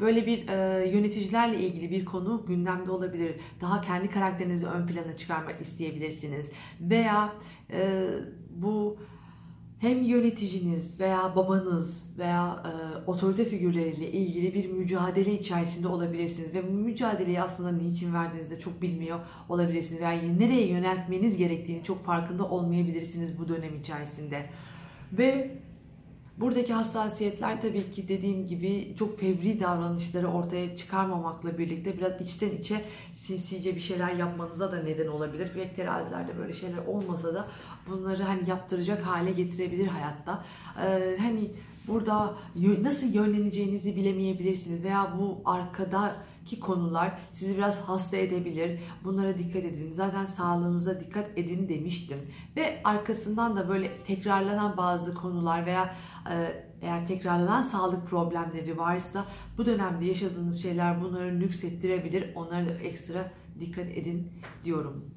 [0.00, 3.34] böyle bir e, yöneticilerle ilgili bir konu gündemde olabilir.
[3.60, 6.46] Daha kendi karakterinizi ön plana çıkarmak isteyebilirsiniz.
[6.80, 7.32] Veya
[7.70, 8.08] e,
[8.50, 8.96] bu
[9.80, 12.70] hem yöneticiniz veya babanız veya e,
[13.10, 18.82] otorite figürleriyle ilgili bir mücadele içerisinde olabilirsiniz ve bu mücadeleyi aslında niçin verdiğinizi de çok
[18.82, 24.46] bilmiyor olabilirsiniz veya nereye yöneltmeniz gerektiğini çok farkında olmayabilirsiniz bu dönem içerisinde.
[25.12, 25.58] Ve
[26.40, 32.84] Buradaki hassasiyetler tabii ki dediğim gibi çok fevri davranışları ortaya çıkarmamakla birlikte biraz içten içe
[33.14, 35.50] sinsice bir şeyler yapmanıza da neden olabilir.
[35.54, 37.48] Ve terazilerde böyle şeyler olmasa da
[37.90, 40.44] bunları hani yaptıracak hale getirebilir hayatta.
[40.82, 41.50] Ee, hani
[41.88, 42.34] burada
[42.82, 46.16] nasıl yönleneceğinizi bilemeyebilirsiniz veya bu arkada
[46.46, 48.80] ki konular sizi biraz hasta edebilir.
[49.04, 49.92] Bunlara dikkat edin.
[49.94, 52.18] Zaten sağlığınıza dikkat edin demiştim.
[52.56, 55.94] Ve arkasından da böyle tekrarlanan bazı konular veya
[56.30, 59.24] e, eğer tekrarlanan sağlık problemleri varsa
[59.58, 62.32] bu dönemde yaşadığınız şeyler bunları nüksettirebilir.
[62.34, 64.32] Onlara da ekstra dikkat edin
[64.64, 65.15] diyorum.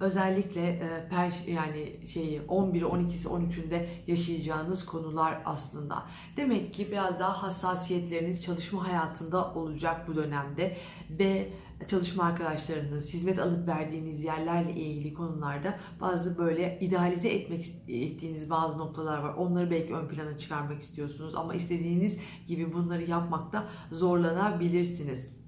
[0.00, 6.06] Özellikle e, per yani şeyi 11, 12'si, 13'ünde yaşayacağınız konular aslında.
[6.36, 10.76] Demek ki biraz daha hassasiyetleriniz çalışma hayatında olacak bu dönemde
[11.10, 11.52] ve
[11.88, 19.18] çalışma arkadaşlarınız, hizmet alıp verdiğiniz yerlerle ilgili konularda bazı böyle idealize etmek ettiğiniz bazı noktalar
[19.18, 19.34] var.
[19.34, 25.38] Onları belki ön plana çıkarmak istiyorsunuz ama istediğiniz gibi bunları yapmakta zorlanabilirsiniz.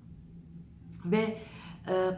[1.04, 1.38] Ve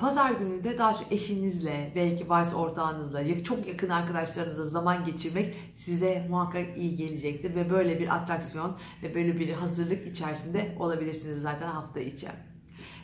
[0.00, 6.26] Pazar günü de daha çok eşinizle, belki varsa ortağınızla, çok yakın arkadaşlarınızla zaman geçirmek size
[6.30, 7.54] muhakkak iyi gelecektir.
[7.54, 12.28] Ve böyle bir atraksiyon ve böyle bir hazırlık içerisinde olabilirsiniz zaten hafta içi.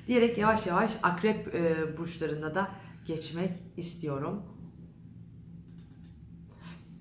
[0.06, 2.68] Diyerek yavaş yavaş akrep e, burçlarına da
[3.06, 4.42] geçmek istiyorum.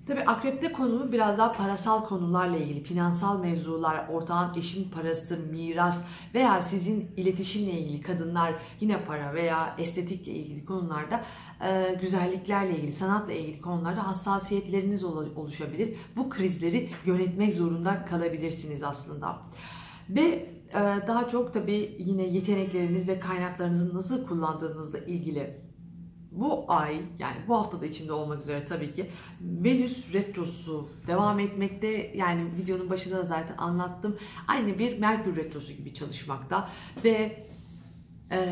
[0.07, 5.97] Tabi akrepte konu biraz daha parasal konularla ilgili, finansal mevzular, ortağın eşin parası, miras
[6.33, 11.23] veya sizin iletişimle ilgili kadınlar yine para veya estetikle ilgili konularda
[11.67, 15.95] e, güzelliklerle ilgili, sanatla ilgili konularda hassasiyetleriniz oluşabilir.
[16.15, 19.37] Bu krizleri yönetmek zorunda kalabilirsiniz aslında.
[20.09, 25.66] Ve e, daha çok tabi yine yetenekleriniz ve kaynaklarınızı nasıl kullandığınızla ilgili
[26.39, 29.09] bu ay yani bu haftada içinde olmak üzere tabii ki
[29.41, 32.11] Venüs retrosu devam etmekte.
[32.15, 34.17] Yani videonun başında da zaten anlattım.
[34.47, 36.69] Aynı bir Merkür retrosu gibi çalışmakta
[37.03, 37.46] ve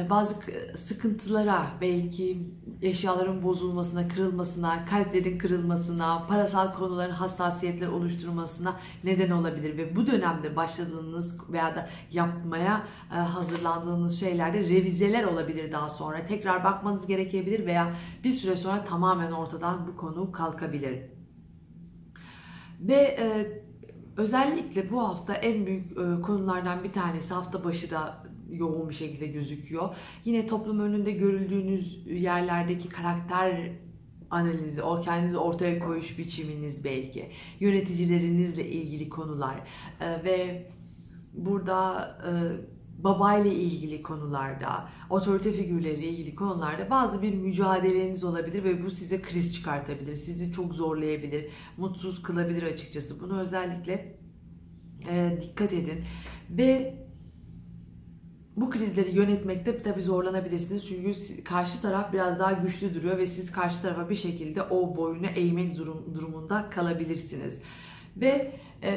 [0.09, 0.35] bazı
[0.75, 2.49] sıkıntılara belki
[2.81, 11.51] eşyaların bozulmasına, kırılmasına, kalplerin kırılmasına, parasal konuların hassasiyetler oluşturmasına neden olabilir ve bu dönemde başladığınız
[11.51, 16.25] veya da yapmaya e, hazırlandığınız şeylerde revizeler olabilir daha sonra.
[16.25, 20.99] Tekrar bakmanız gerekebilir veya bir süre sonra tamamen ortadan bu konu kalkabilir.
[22.79, 23.47] Ve e,
[24.17, 29.27] özellikle bu hafta en büyük e, konulardan bir tanesi hafta başı da yoğun bir şekilde
[29.27, 29.95] gözüküyor.
[30.25, 33.71] Yine toplum önünde görüldüğünüz yerlerdeki karakter
[34.29, 37.29] analizi, o kendinizi ortaya koyuş biçiminiz belki,
[37.59, 39.55] yöneticilerinizle ilgili konular
[40.01, 40.67] e, ve
[41.33, 42.31] burada e,
[43.03, 49.55] babayla ilgili konularda, otorite figürleriyle ilgili konularda bazı bir mücadeleniz olabilir ve bu size kriz
[49.55, 51.45] çıkartabilir, sizi çok zorlayabilir,
[51.77, 53.19] mutsuz kılabilir açıkçası.
[53.19, 54.17] Bunu özellikle
[55.09, 56.03] e, dikkat edin
[56.49, 56.95] ve
[58.57, 60.87] bu krizleri yönetmekte tabi zorlanabilirsiniz.
[60.87, 65.25] Çünkü karşı taraf biraz daha güçlü duruyor ve siz karşı tarafa bir şekilde o boyunu
[65.25, 65.77] eğmek
[66.13, 67.59] durumunda kalabilirsiniz.
[68.17, 68.93] Ve e,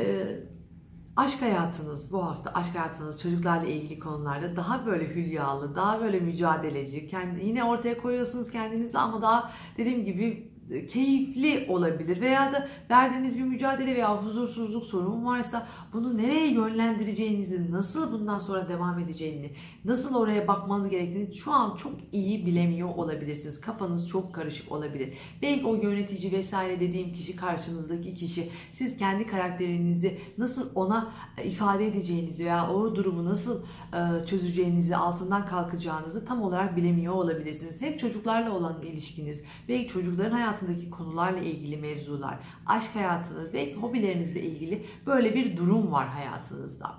[1.16, 7.08] aşk hayatınız bu hafta aşk hayatınız çocuklarla ilgili konularda daha böyle hülyalı, daha böyle mücadeleci.
[7.08, 10.52] Kendi, yine ortaya koyuyorsunuz kendinizi ama daha dediğim gibi
[10.88, 18.12] keyifli olabilir veya da verdiğiniz bir mücadele veya huzursuzluk sorunu varsa bunu nereye yönlendireceğinizi, nasıl
[18.12, 19.50] bundan sonra devam edeceğini,
[19.84, 23.60] nasıl oraya bakmanız gerektiğini şu an çok iyi bilemiyor olabilirsiniz.
[23.60, 25.14] Kafanız çok karışık olabilir.
[25.42, 31.12] Belki o yönetici vesaire dediğim kişi karşınızdaki kişi siz kendi karakterinizi nasıl ona
[31.44, 33.62] ifade edeceğinizi veya o durumu nasıl
[33.92, 37.82] e, çözeceğinizi, altından kalkacağınızı tam olarak bilemiyor olabilirsiniz.
[37.82, 44.42] Hem çocuklarla olan ilişkiniz, belki çocukların hayatı hayatındaki konularla ilgili mevzular, aşk hayatınız ve hobilerinizle
[44.42, 46.94] ilgili böyle bir durum var hayatınızda.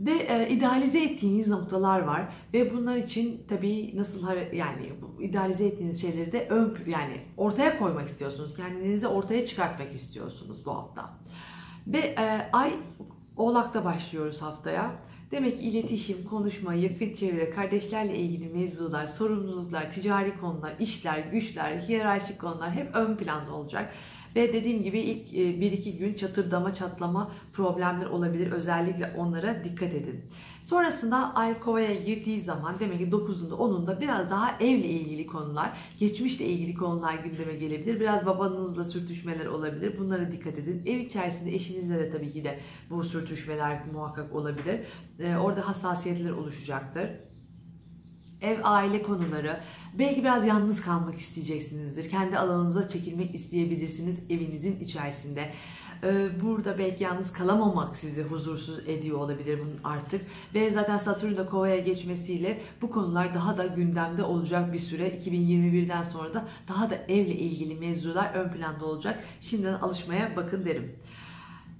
[0.00, 2.22] Ve e, idealize ettiğiniz noktalar var
[2.54, 8.56] ve bunlar için tabii nasıl yani idealize ettiğiniz şeyleri de ön yani ortaya koymak istiyorsunuz.
[8.56, 11.10] Kendinizi ortaya çıkartmak istiyorsunuz bu hafta.
[11.86, 12.72] Ve e, ay
[13.36, 14.90] Oğlak'ta başlıyoruz haftaya.
[15.30, 22.72] Demek iletişim, konuşma, yakın çevre, kardeşlerle ilgili mevzular, sorumluluklar, ticari konular, işler, güçler, hiyerarşik konular
[22.72, 23.94] hep ön planda olacak.
[24.36, 28.52] Ve dediğim gibi ilk 1-2 e, gün çatırdama, çatlama problemler olabilir.
[28.52, 30.20] Özellikle onlara dikkat edin.
[30.64, 36.44] Sonrasında ay kovaya girdiği zaman demek ki 9'unda 10'unda biraz daha evle ilgili konular, geçmişle
[36.44, 38.00] ilgili konular gündeme gelebilir.
[38.00, 39.98] Biraz babanızla sürtüşmeler olabilir.
[39.98, 40.82] Bunlara dikkat edin.
[40.86, 42.60] Ev içerisinde eşinizle de tabii ki de
[42.90, 44.80] bu sürtüşmeler muhakkak olabilir.
[45.18, 47.10] Ee, orada hassasiyetler oluşacaktır
[48.44, 49.60] ev aile konuları.
[49.98, 52.10] Belki biraz yalnız kalmak isteyeceksinizdir.
[52.10, 55.50] Kendi alanınıza çekilmek isteyebilirsiniz evinizin içerisinde.
[56.02, 60.20] Ee, burada belki yalnız kalamamak sizi huzursuz ediyor olabilir bunun artık.
[60.54, 65.08] Ve zaten Satürn de Kova'ya geçmesiyle bu konular daha da gündemde olacak bir süre.
[65.08, 69.24] 2021'den sonra da daha da evle ilgili mevzular ön planda olacak.
[69.40, 70.96] Şimdiden alışmaya bakın derim.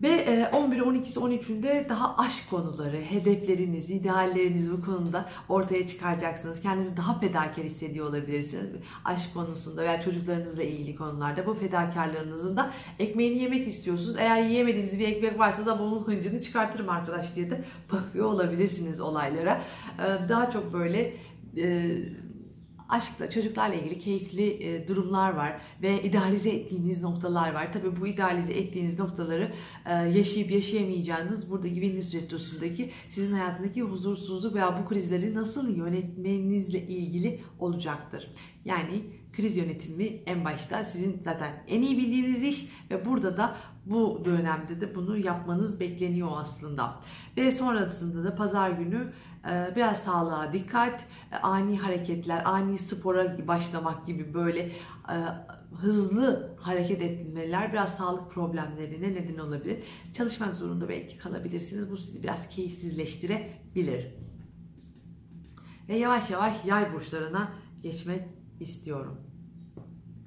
[0.05, 6.61] Ve 11, 12'si, 13'ünde daha aşk konuları, hedefleriniz, idealleriniz bu konuda ortaya çıkaracaksınız.
[6.61, 8.67] Kendinizi daha fedakar hissediyor olabilirsiniz.
[9.05, 14.17] Aşk konusunda veya çocuklarınızla ilgili konularda bu fedakarlığınızın da ekmeğini yemek istiyorsunuz.
[14.19, 19.63] Eğer yiyemediğiniz bir ekmek varsa da bunun hıncını çıkartırım arkadaş diye de bakıyor olabilirsiniz olaylara.
[20.29, 21.13] Daha çok böyle
[22.89, 27.73] aşkla, çocuklarla ilgili keyifli e, durumlar var ve idealize ettiğiniz noktalar var.
[27.73, 29.53] Tabii bu idealize ettiğiniz noktaları
[29.87, 37.41] e, yaşayıp yaşayamayacağınız buradaki Venüs Retrosu'ndaki sizin hayatındaki huzursuzluk veya bu krizleri nasıl yönetmenizle ilgili
[37.59, 38.31] olacaktır.
[38.65, 43.57] Yani kriz yönetimi en başta sizin zaten en iyi bildiğiniz iş ve burada da
[43.87, 47.01] bu dönemde de bunu yapmanız bekleniyor aslında.
[47.37, 49.13] Ve sonrasında da pazar günü
[49.77, 55.17] biraz sağlığa dikkat, e, ani hareketler, ani spora başlamak gibi böyle e,
[55.81, 59.85] hızlı hareket etmeler biraz sağlık problemlerine neden olabilir.
[60.13, 61.91] Çalışmak zorunda belki kalabilirsiniz.
[61.91, 64.15] Bu sizi biraz keyifsizleştirebilir.
[65.89, 67.49] Ve yavaş yavaş yay burçlarına
[67.83, 68.23] geçmek
[68.61, 69.21] istiyorum.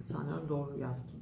[0.03, 1.19] Sanıyorum doğru yazdım.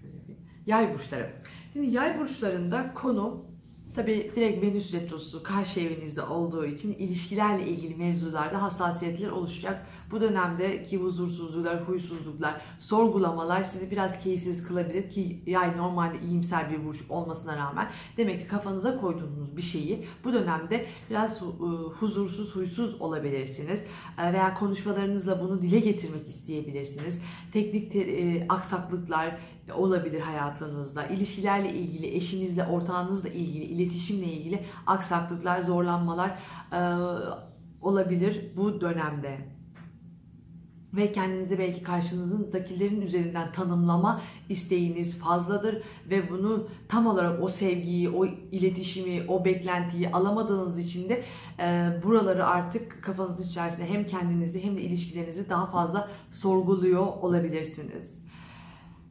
[0.00, 0.36] Şöyle bir.
[0.66, 1.32] Yay burçları.
[1.72, 3.55] Şimdi yay burçlarında konu
[3.96, 9.86] Tabi direkt Venüs Retrosu karşı evinizde olduğu için ilişkilerle ilgili mevzularda hassasiyetler oluşacak.
[10.10, 16.98] Bu dönemdeki huzursuzluklar, huysuzluklar, sorgulamalar sizi biraz keyifsiz kılabilir ki yay normalde iyimser bir burç
[17.08, 21.44] olmasına rağmen demek ki kafanıza koyduğunuz bir şeyi bu dönemde biraz e,
[22.00, 23.80] huzursuz, huysuz olabilirsiniz
[24.18, 27.18] e, veya konuşmalarınızla bunu dile getirmek isteyebilirsiniz.
[27.52, 29.36] Teknik e, aksaklıklar,
[29.74, 31.06] olabilir hayatınızda.
[31.06, 36.38] İlişkilerle ilgili, eşinizle, ortağınızla ilgili, iletişimle ilgili aksaklıklar, zorlanmalar
[36.72, 36.80] e,
[37.80, 39.56] olabilir bu dönemde.
[40.92, 48.26] Ve kendinizi belki karşınızdakilerin üzerinden tanımlama isteğiniz fazladır ve bunu tam olarak o sevgiyi, o
[48.26, 51.24] iletişimi, o beklentiyi alamadığınız için de
[51.58, 58.15] e, buraları artık kafanız içerisinde hem kendinizi hem de ilişkilerinizi daha fazla sorguluyor olabilirsiniz.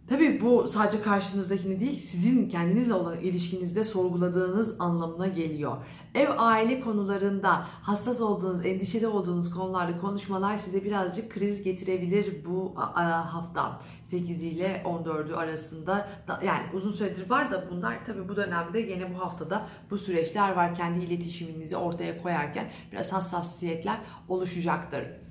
[0.10, 5.78] Tabii bu sadece karşınızdakini değil, sizin kendinizle olan ilişkinizde sorguladığınız anlamına geliyor.
[6.16, 7.52] Ev aile konularında
[7.82, 13.82] hassas olduğunuz, endişeli olduğunuz konularda konuşmalar size birazcık kriz getirebilir bu hafta.
[14.06, 16.08] 8 ile 14'ü arasında
[16.46, 20.76] yani uzun süredir var da bunlar tabii bu dönemde yine bu haftada bu süreçler var.
[20.76, 23.98] Kendi iletişiminizi ortaya koyarken biraz hassasiyetler
[24.30, 25.25] oluşacaktır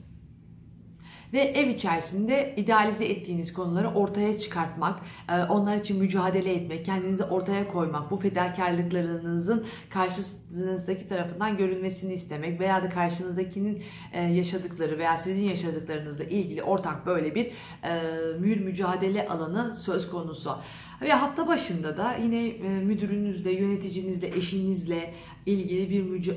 [1.35, 7.69] ve ev içerisinde idealize ettiğiniz konuları ortaya çıkartmak, e, onlar için mücadele etmek, kendinizi ortaya
[7.69, 13.83] koymak, bu fedakarlıklarınızın karşınızdaki tarafından görülmesini istemek veya da karşınızdakinin
[14.13, 17.47] e, yaşadıkları veya sizin yaşadıklarınızla ilgili ortak böyle bir
[17.83, 20.59] e, mücadele alanı söz konusu.
[21.01, 25.15] Ve hafta başında da yine e, müdürünüzle, yöneticinizle, eşinizle
[25.47, 26.29] ilgili bir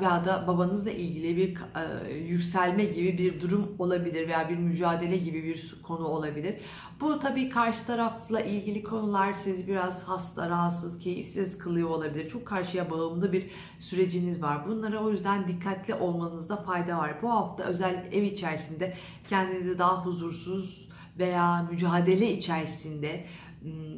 [0.00, 5.44] veya da babanızla ilgili bir e, yükselme gibi bir durum olabilir veya bir mücadele gibi
[5.44, 6.54] bir konu olabilir.
[7.00, 12.28] Bu tabii karşı tarafla ilgili konular sizi biraz hasta, rahatsız, keyifsiz kılıyor olabilir.
[12.28, 14.68] Çok karşıya bağımlı bir süreciniz var.
[14.68, 17.14] Bunlara o yüzden dikkatli olmanızda fayda var.
[17.22, 18.94] Bu hafta özellikle ev içerisinde
[19.28, 20.86] kendinizi daha huzursuz
[21.18, 23.24] veya mücadele içerisinde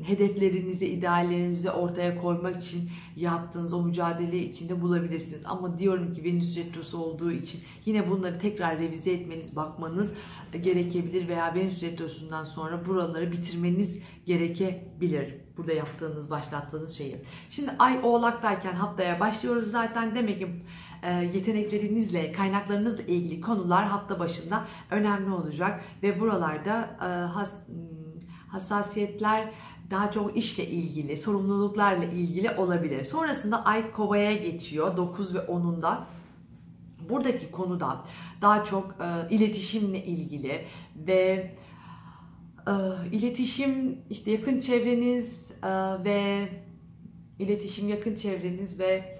[0.02, 5.42] hedeflerinizi, ideallerinizi ortaya koymak için yaptığınız o mücadele içinde bulabilirsiniz.
[5.44, 10.12] Ama diyorum ki Venüs Retrosu olduğu için yine bunları tekrar revize etmeniz, bakmanız
[10.62, 15.34] gerekebilir veya Venüs Retrosu'ndan sonra buraları bitirmeniz gerekebilir.
[15.56, 17.16] Burada yaptığınız, başlattığınız şeyi.
[17.50, 20.14] Şimdi Ay Oğlak'tayken haftaya başlıyoruz zaten.
[20.14, 20.48] Demek ki
[21.02, 27.54] e, yeteneklerinizle, kaynaklarınızla ilgili konular hafta başında önemli olacak ve buralarda e, has,
[28.48, 29.50] hassasiyetler
[29.90, 33.04] daha çok işle ilgili, sorumluluklarla ilgili olabilir.
[33.04, 35.98] Sonrasında ay kovaya geçiyor 9 ve 10'unda.
[37.08, 38.04] Buradaki konuda
[38.42, 40.64] daha çok e, iletişimle ilgili
[40.96, 41.54] ve
[42.66, 42.72] e,
[43.12, 46.48] iletişim işte yakın çevreniz e, ve
[47.38, 49.17] iletişim yakın çevreniz ve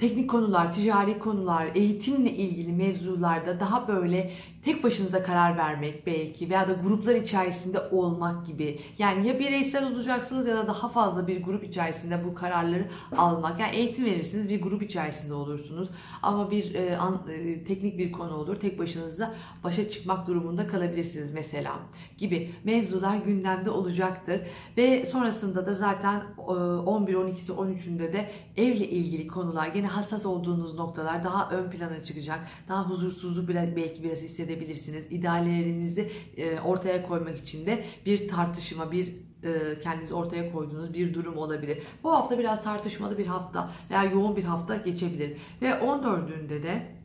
[0.00, 4.32] teknik konular, ticari konular, eğitimle ilgili mevzularda daha böyle
[4.64, 8.80] tek başınıza karar vermek belki veya da gruplar içerisinde olmak gibi.
[8.98, 12.86] Yani ya bireysel olacaksınız ya da daha fazla bir grup içerisinde bu kararları
[13.16, 13.60] almak.
[13.60, 15.88] Yani eğitim verirsiniz bir grup içerisinde olursunuz
[16.22, 18.56] ama bir e, an, e, teknik bir konu olur.
[18.56, 19.34] Tek başınıza
[19.64, 21.72] başa çıkmak durumunda kalabilirsiniz mesela
[22.18, 24.40] gibi mevzular gündemde olacaktır.
[24.76, 30.74] Ve sonrasında da zaten e, 11, 12'si, 13'ünde de evle ilgili konular gene hassas olduğunuz
[30.74, 32.40] noktalar daha ön plana çıkacak.
[32.68, 35.04] Daha huzursuzluğu biraz, belki biraz hissedebilirsiniz.
[35.10, 39.08] İdeallerinizi e, ortaya koymak için de bir tartışma, bir
[39.44, 41.78] e, kendinizi ortaya koyduğunuz bir durum olabilir.
[42.04, 45.36] Bu hafta biraz tartışmalı bir hafta veya yoğun bir hafta geçebilir.
[45.62, 47.01] Ve 14'ünde de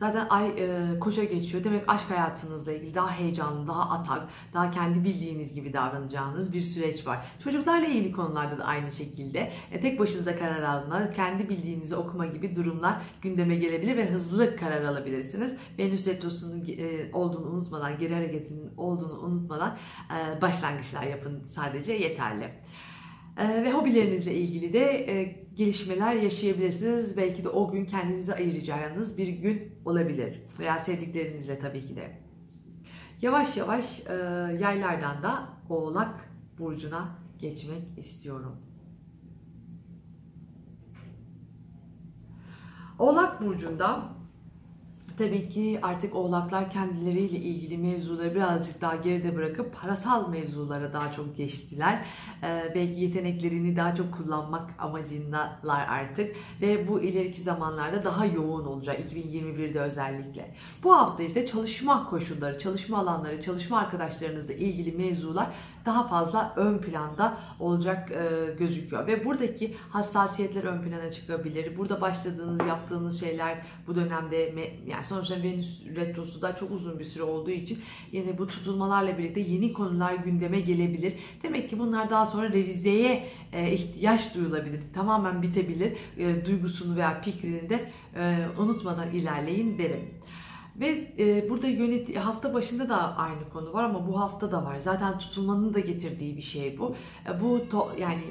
[0.00, 1.64] Zaten ay e, koşa geçiyor.
[1.64, 7.06] Demek aşk hayatınızla ilgili daha heyecanlı, daha atak, daha kendi bildiğiniz gibi davranacağınız bir süreç
[7.06, 7.26] var.
[7.44, 12.56] Çocuklarla ilgili konularda da aynı şekilde e, tek başınıza karar alma, kendi bildiğinizi okuma gibi
[12.56, 15.54] durumlar gündeme gelebilir ve hızlı karar alabilirsiniz.
[15.78, 19.76] Venüs Retrosu'nun e, olduğunu unutmadan, geri hareketinin olduğunu unutmadan
[20.10, 22.50] e, başlangıçlar yapın sadece yeterli.
[23.38, 27.16] E, ve hobilerinizle ilgili de e, gelişmeler yaşayabilirsiniz.
[27.16, 30.42] Belki de o gün kendinize ayıracağınız bir gün olabilir.
[30.58, 32.20] Veya sevdiklerinizle tabii ki de.
[33.22, 34.14] Yavaş yavaş e,
[34.60, 38.56] yaylardan da Oğlak Burcu'na geçmek istiyorum.
[42.98, 44.19] Oğlak Burcu'nda
[45.20, 51.36] Tabii ki artık oğlaklar kendileriyle ilgili mevzuları birazcık daha geride bırakıp parasal mevzulara daha çok
[51.36, 52.04] geçtiler.
[52.42, 59.00] Ee, belki yeteneklerini daha çok kullanmak amacındalar artık ve bu ileriki zamanlarda daha yoğun olacak
[59.12, 60.54] 2021'de özellikle.
[60.82, 65.46] Bu hafta ise çalışma koşulları, çalışma alanları, çalışma arkadaşlarınızla ilgili mevzular
[65.86, 69.06] daha fazla ön planda olacak e, gözüküyor.
[69.06, 71.76] Ve buradaki hassasiyetler ön plana çıkabilir.
[71.76, 74.52] Burada başladığınız, yaptığınız şeyler bu dönemde
[74.86, 77.78] yani sonuçta Venüs retrosu da çok uzun bir süre olduğu için
[78.12, 81.14] yine bu tutulmalarla birlikte yeni konular gündeme gelebilir.
[81.42, 84.80] Demek ki bunlar daha sonra revizeye e, ihtiyaç duyulabilir.
[84.94, 85.92] Tamamen bitebilir.
[86.18, 90.19] E, duygusunu veya fikrini de e, unutmadan ilerleyin derim.
[90.80, 94.78] Ve e, burada yönet hafta başında da aynı konu var ama bu hafta da var.
[94.78, 96.94] Zaten tutulmanın da getirdiği bir şey bu.
[97.28, 98.22] E, bu to, yani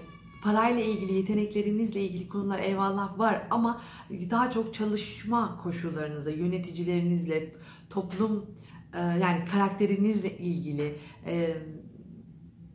[0.43, 3.81] parayla ilgili, yeteneklerinizle ilgili konular eyvallah var ama
[4.29, 7.53] daha çok çalışma koşullarınızla, yöneticilerinizle,
[7.89, 8.45] toplum
[8.93, 10.95] e, yani karakterinizle ilgili
[11.25, 11.57] e,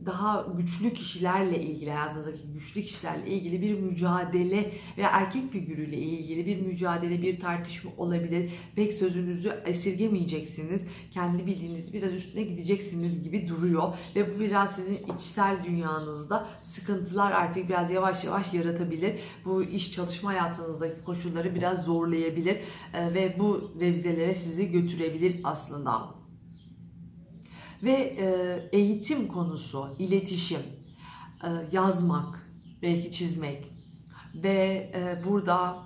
[0.06, 6.60] daha güçlü kişilerle ilgili, hayatınızdaki güçlü kişilerle ilgili bir mücadele veya erkek figürüyle ilgili bir
[6.60, 8.50] mücadele, bir tartışma olabilir.
[8.76, 10.82] Pek sözünüzü esirgemeyeceksiniz.
[11.10, 13.94] Kendi bildiğiniz biraz üstüne gideceksiniz gibi duruyor.
[14.16, 19.20] Ve bu biraz sizin içsel dünyanızda sıkıntılar artık biraz yavaş yavaş yaratabilir.
[19.44, 22.56] Bu iş çalışma hayatınızdaki koşulları biraz zorlayabilir.
[22.94, 26.23] Ve bu revizelere sizi götürebilir aslında
[27.84, 30.62] ve e, eğitim konusu, iletişim,
[31.44, 32.50] e, yazmak,
[32.82, 33.66] belki çizmek
[34.34, 35.76] ve e, burada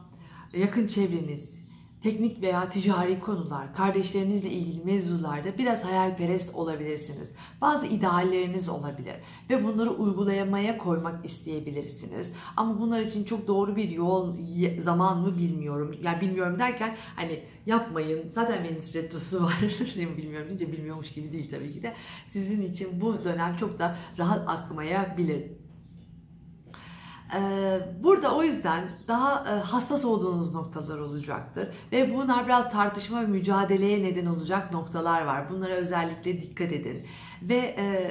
[0.56, 1.57] yakın çevreniz,
[2.02, 7.32] teknik veya ticari konular, kardeşlerinizle ilgili mevzularda biraz hayalperest olabilirsiniz.
[7.60, 9.14] Bazı idealleriniz olabilir
[9.50, 12.32] ve bunları uygulamaya koymak isteyebilirsiniz.
[12.56, 14.36] Ama bunlar için çok doğru bir yol,
[14.80, 15.94] zaman mı bilmiyorum.
[16.02, 18.30] Yani bilmiyorum derken hani yapmayın.
[18.30, 19.54] Zaten Venüs retrosu var.
[19.96, 21.94] bilmiyorum deyince bilmiyormuş gibi değil tabii ki de.
[22.28, 25.57] Sizin için bu dönem çok da rahat akmayabilir.
[27.34, 31.68] Ee, burada o yüzden daha e, hassas olduğunuz noktalar olacaktır.
[31.92, 35.50] Ve bunlar biraz tartışma ve mücadeleye neden olacak noktalar var.
[35.50, 37.06] Bunlara özellikle dikkat edin.
[37.42, 38.10] Ve e,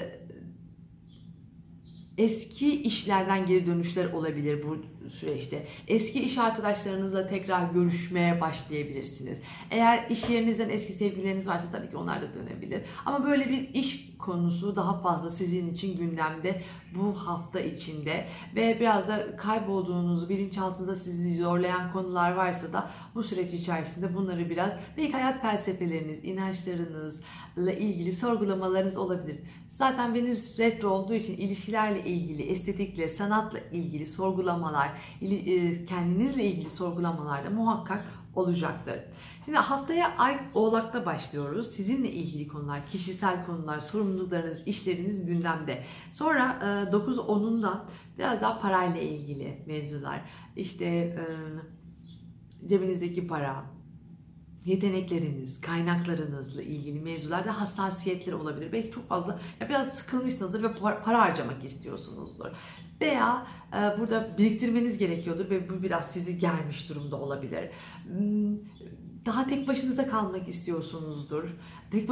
[2.17, 4.77] eski işlerden geri dönüşler olabilir bu
[5.09, 5.67] süreçte.
[5.87, 9.37] Eski iş arkadaşlarınızla tekrar görüşmeye başlayabilirsiniz.
[9.71, 12.81] Eğer iş yerinizden eski sevgilileriniz varsa tabii ki onlar da dönebilir.
[13.05, 16.61] Ama böyle bir iş konusu daha fazla sizin için gündemde
[16.95, 23.53] bu hafta içinde ve biraz da kaybolduğunuz bilinçaltınızda sizi zorlayan konular varsa da bu süreç
[23.53, 29.39] içerisinde bunları biraz belki hayat felsefeleriniz, inançlarınızla ilgili sorgulamalarınız olabilir.
[29.69, 34.91] Zaten Venüs retro olduğu için ilişkilerle ilgili, estetikle, sanatla ilgili sorgulamalar,
[35.87, 38.05] kendinizle ilgili sorgulamalar da muhakkak
[38.37, 38.99] olacaktır.
[39.45, 41.67] Şimdi haftaya Ay Oğlak'ta başlıyoruz.
[41.67, 45.83] Sizinle ilgili konular, kişisel konular, sorumluluklarınız, işleriniz gündemde.
[46.13, 46.57] Sonra
[46.91, 50.21] 9-10'unda e, biraz daha parayla ilgili mevzular.
[50.55, 51.23] İşte e,
[52.67, 53.65] cebinizdeki para,
[54.65, 58.71] yetenekleriniz, kaynaklarınızla ilgili mevzularda hassasiyetler olabilir.
[58.71, 60.73] Belki çok fazla ya biraz sıkılmışsınızdır ve
[61.03, 62.47] para harcamak istiyorsunuzdur.
[63.01, 67.69] Veya e, burada biriktirmeniz gerekiyordur ve bu biraz sizi germiş durumda olabilir.
[69.27, 71.43] Daha tek başınıza kalmak istiyorsunuzdur.
[71.91, 72.09] Tek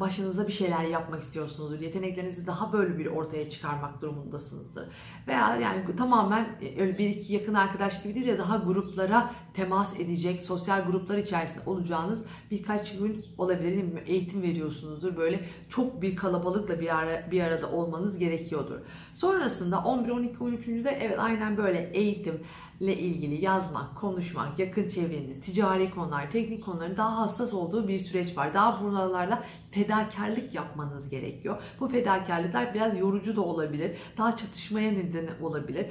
[0.00, 1.80] başınıza bir şeyler yapmak istiyorsunuzdur.
[1.80, 4.88] Yeteneklerinizi daha böyle bir ortaya çıkarmak durumundasınızdır.
[5.28, 10.00] Veya yani tamamen e, öyle bir iki yakın arkadaş gibi değil de daha gruplara temas
[10.00, 13.84] edecek, sosyal gruplar içerisinde olacağınız birkaç gün olabilir.
[14.06, 15.16] Eğitim veriyorsunuzdur.
[15.16, 18.78] Böyle çok bir kalabalıkla bir, ara, bir arada olmanız gerekiyordur.
[19.14, 20.66] Sonrasında 11, 12, 13.
[20.66, 22.40] de evet aynen böyle eğitim,
[22.82, 27.98] ile ilgili yazmak, konuşmak, yakın çevreniz, ticari konular, tek teknik konuların daha hassas olduğu bir
[27.98, 28.54] süreç var.
[28.54, 31.62] Daha buralarla fedakarlık yapmanız gerekiyor.
[31.80, 33.96] Bu fedakarlıklar biraz yorucu da olabilir.
[34.18, 35.86] Daha çatışmaya neden olabilir.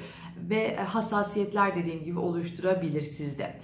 [0.49, 3.59] Ve hassasiyetler dediğim gibi oluşturabilir sizde.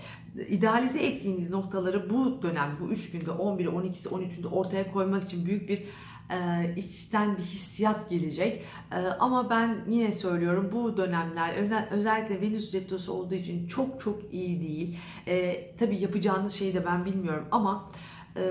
[0.49, 5.69] İdealize ettiğiniz noktaları bu dönem, bu 3 günde 11'i, 12'si, 13'ünde ortaya koymak için büyük
[5.69, 5.83] bir
[6.29, 6.37] e,
[6.75, 8.63] içten bir hissiyat gelecek.
[8.91, 11.53] E, ama ben yine söylüyorum bu dönemler
[11.91, 14.97] özellikle Venüs retrosu olduğu için çok çok iyi değil.
[15.27, 17.91] E, tabii yapacağınız şeyi de ben bilmiyorum ama
[18.35, 18.41] e,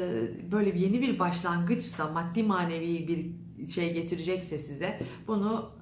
[0.52, 5.75] böyle bir yeni bir başlangıçsa maddi manevi bir şey getirecekse size bunu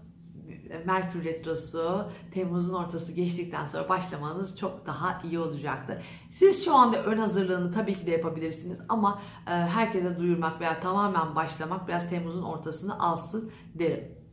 [0.84, 5.96] Merkür Retrosu Temmuz'un ortası geçtikten sonra başlamanız çok daha iyi olacaktır.
[6.32, 11.34] Siz şu anda ön hazırlığını tabii ki de yapabilirsiniz ama e, herkese duyurmak veya tamamen
[11.34, 14.24] başlamak biraz Temmuz'un ortasını alsın derim.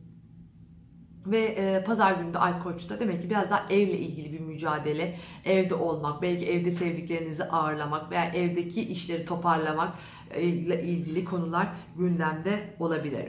[1.26, 5.16] Ve e, pazar günü de Ay Koç'ta demek ki biraz daha evle ilgili bir mücadele,
[5.44, 9.92] evde olmak, belki evde sevdiklerinizi ağırlamak veya evdeki işleri toparlamak
[10.30, 13.28] e, ile ilgili konular gündemde olabilir.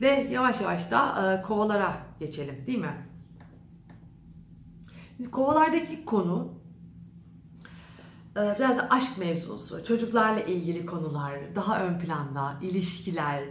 [0.00, 3.06] Ve yavaş yavaş da e, kovalara geçelim değil mi?
[5.32, 6.54] Kovalardaki konu
[8.36, 13.44] e, biraz da aşk mevzusu, çocuklarla ilgili konular, daha ön planda, ilişkiler,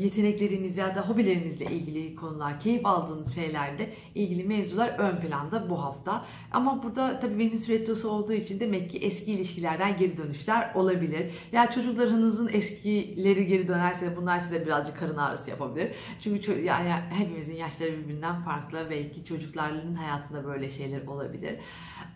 [0.00, 6.24] yetenekleriniz ya da hobilerinizle ilgili konular, keyif aldığınız şeylerle ilgili mevzular ön planda bu hafta.
[6.52, 11.30] Ama burada tabii Venüs retrosu olduğu için demek ki eski ilişkilerden geri dönüşler olabilir.
[11.52, 15.92] Ya çocuklarınızın eskileri geri dönerse bunlar size birazcık karın ağrısı yapabilir.
[16.22, 18.86] Çünkü yani hepimizin yaşları birbirinden farklı.
[18.90, 21.54] Belki çocukların hayatında böyle şeyler olabilir.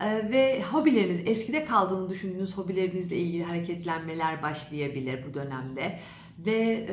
[0.00, 5.98] E, ve hobileriniz, eskide kaldığını düşündüğünüz hobilerinizle ilgili hareketlenmeler başlayabilir bu dönemde
[6.38, 6.88] ve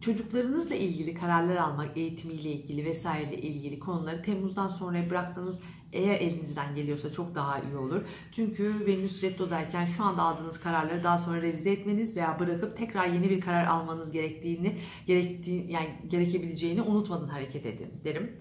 [0.00, 5.58] çocuklarınızla ilgili kararlar almak, eğitimiyle ilgili vesaireyle ilgili konuları Temmuz'dan sonra bıraksanız
[5.92, 8.02] eğer elinizden geliyorsa çok daha iyi olur.
[8.32, 13.30] Çünkü Venüs Retro'dayken şu anda aldığınız kararları daha sonra revize etmeniz veya bırakıp tekrar yeni
[13.30, 18.36] bir karar almanız gerektiğini, gerektiği yani gerekebileceğini unutmadan hareket edin derim.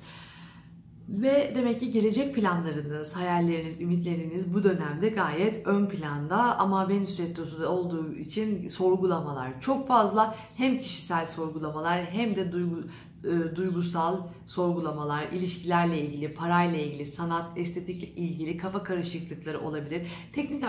[1.07, 7.61] Ve demek ki gelecek planlarınız, hayalleriniz, ümitleriniz bu dönemde gayet ön planda ama Venüs Retrosu
[7.61, 10.35] da olduğu için sorgulamalar çok fazla.
[10.55, 12.83] Hem kişisel sorgulamalar hem de duygu,
[13.23, 20.07] e, duygusal sorgulamalar, ilişkilerle ilgili, parayla ilgili, sanat, estetikle ilgili kafa karışıklıkları olabilir.
[20.33, 20.63] Teknik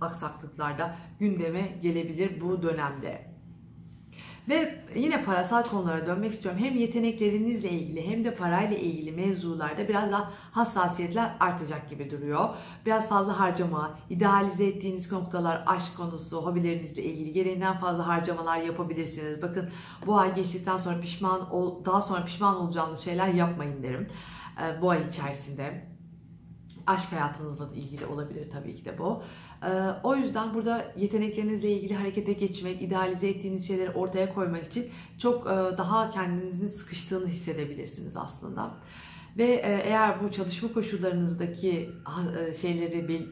[0.00, 3.35] aksaklıklar da gündeme gelebilir bu dönemde.
[4.48, 6.60] Ve yine parasal konulara dönmek istiyorum.
[6.64, 12.48] Hem yeteneklerinizle ilgili hem de parayla ilgili mevzularda biraz daha hassasiyetler artacak gibi duruyor.
[12.86, 19.42] Biraz fazla harcama, idealize ettiğiniz noktalar, aşk konusu, hobilerinizle ilgili gereğinden fazla harcamalar yapabilirsiniz.
[19.42, 19.70] Bakın
[20.06, 24.08] bu ay geçtikten sonra pişman ol, daha sonra pişman olacağınız şeyler yapmayın derim.
[24.82, 25.95] Bu ay içerisinde
[26.86, 29.22] aşk hayatınızla ilgili olabilir tabii ki de bu.
[29.62, 29.68] Ee,
[30.02, 35.50] o yüzden burada yeteneklerinizle ilgili harekete geçmek, idealize ettiğiniz şeyleri ortaya koymak için çok e,
[35.78, 38.74] daha kendinizin sıkıştığını hissedebilirsiniz aslında.
[39.38, 41.90] Ve e, eğer bu çalışma koşullarınızdaki
[42.50, 43.28] e, şeyleri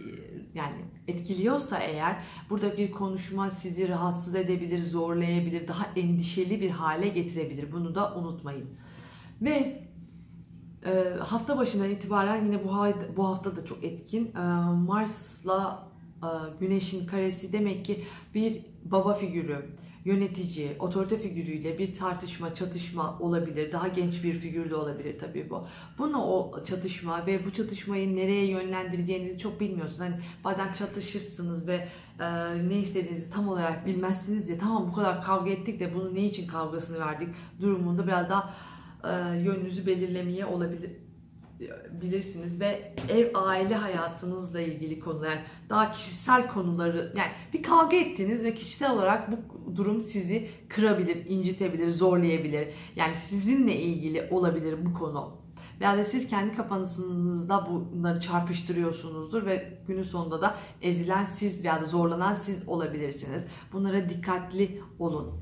[0.54, 0.74] yani
[1.08, 2.16] etkiliyorsa eğer
[2.50, 7.72] burada bir konuşma sizi rahatsız edebilir, zorlayabilir, daha endişeli bir hale getirebilir.
[7.72, 8.68] Bunu da unutmayın.
[9.42, 9.83] Ve
[11.20, 12.72] hafta başından itibaren yine bu,
[13.16, 14.32] bu hafta da çok etkin.
[14.86, 15.88] Mars'la
[16.24, 16.28] e,
[16.60, 18.04] güneşin karesi demek ki
[18.34, 19.66] bir baba figürü,
[20.04, 23.72] yönetici, otorite figürüyle bir tartışma, çatışma olabilir.
[23.72, 25.66] Daha genç bir figür de olabilir tabii bu.
[25.98, 30.00] Bunu o çatışma ve bu çatışmayı nereye yönlendireceğinizi çok bilmiyorsunuz.
[30.00, 31.88] Hani bazen çatışırsınız ve
[32.20, 32.28] e,
[32.68, 36.46] ne istediğinizi tam olarak bilmezsiniz ya tamam bu kadar kavga ettik de bunu ne için
[36.46, 37.28] kavgasını verdik
[37.60, 38.54] durumunda biraz daha
[39.10, 40.90] e, yönünüzü belirlemeye olabilir
[42.02, 45.38] bilirsiniz ve ev aile hayatınızla ilgili konular
[45.68, 49.36] daha kişisel konuları yani bir kavga ettiniz ve kişisel olarak bu
[49.76, 52.68] durum sizi kırabilir, incitebilir, zorlayabilir.
[52.96, 55.44] Yani sizinle ilgili olabilir bu konu.
[55.80, 61.84] Veya da siz kendi kafanızda bunları çarpıştırıyorsunuzdur ve günün sonunda da ezilen siz veya da
[61.84, 63.44] zorlanan siz olabilirsiniz.
[63.72, 65.32] Bunlara dikkatli olun.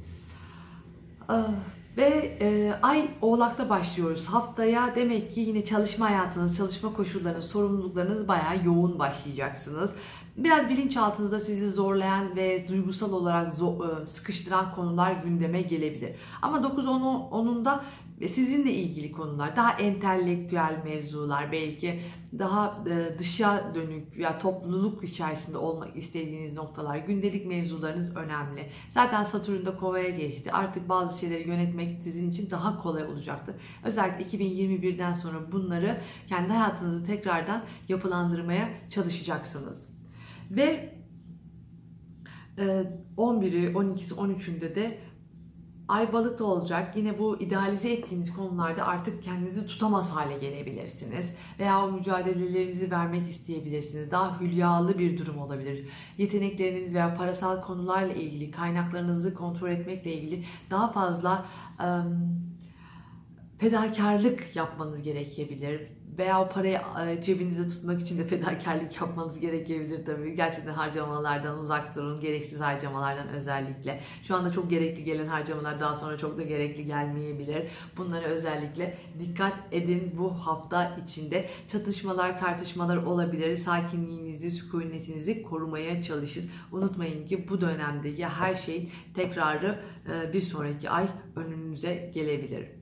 [1.29, 1.51] Ah,
[1.97, 4.27] ve e, ay oğlakta başlıyoruz.
[4.27, 9.91] Haftaya demek ki yine çalışma hayatınız, çalışma koşullarınız, sorumluluklarınız bayağı yoğun başlayacaksınız.
[10.37, 16.17] Biraz bilinçaltınızda sizi zorlayan ve duygusal olarak zor, e, sıkıştıran konular gündeme gelebilir.
[16.43, 17.81] Ama 9-10'unda
[18.29, 22.01] sizinle ilgili konular, daha entelektüel mevzular belki
[22.39, 28.69] daha e, dışa dönük ya topluluk içerisinde olmak istediğiniz noktalar, gündelik mevzularınız önemli.
[28.91, 30.53] Zaten Satürn de Kova'ya geçti.
[30.53, 33.55] Artık bazı şeyleri yönetmek sizin için daha kolay olacaktır.
[33.85, 39.89] Özellikle 2021'den sonra bunları kendi hayatınızı tekrardan yapılandırmaya çalışacaksınız.
[40.51, 40.95] Ve
[43.17, 44.99] 11'i, 12'si, 13'ünde de
[45.93, 46.97] Ay balıkta olacak.
[46.97, 51.33] Yine bu idealize ettiğiniz konularda artık kendinizi tutamaz hale gelebilirsiniz.
[51.59, 54.11] Veya o mücadelelerinizi vermek isteyebilirsiniz.
[54.11, 55.89] Daha hülyalı bir durum olabilir.
[56.19, 61.47] Yetenekleriniz veya parasal konularla ilgili, kaynaklarınızı kontrol etmekle ilgili daha fazla
[61.81, 62.41] ım,
[63.59, 65.89] fedakarlık yapmanız gerekebilir
[66.19, 70.37] veya o parayı e, cebinizde tutmak için de fedakarlık yapmanız gerekebilir tabii.
[70.37, 72.21] Gerçekten harcamalardan uzak durun.
[72.21, 74.01] Gereksiz harcamalardan özellikle.
[74.25, 77.69] Şu anda çok gerekli gelen harcamalar daha sonra çok da gerekli gelmeyebilir.
[77.97, 81.49] Bunlara özellikle dikkat edin bu hafta içinde.
[81.69, 83.57] Çatışmalar, tartışmalar olabilir.
[83.57, 86.51] Sakinliğinizi, sükunetinizi korumaya çalışın.
[86.73, 89.79] Unutmayın ki bu dönemdeki her şey tekrarı
[90.13, 91.07] e, bir sonraki ay
[91.37, 92.82] önünüze gelebilir.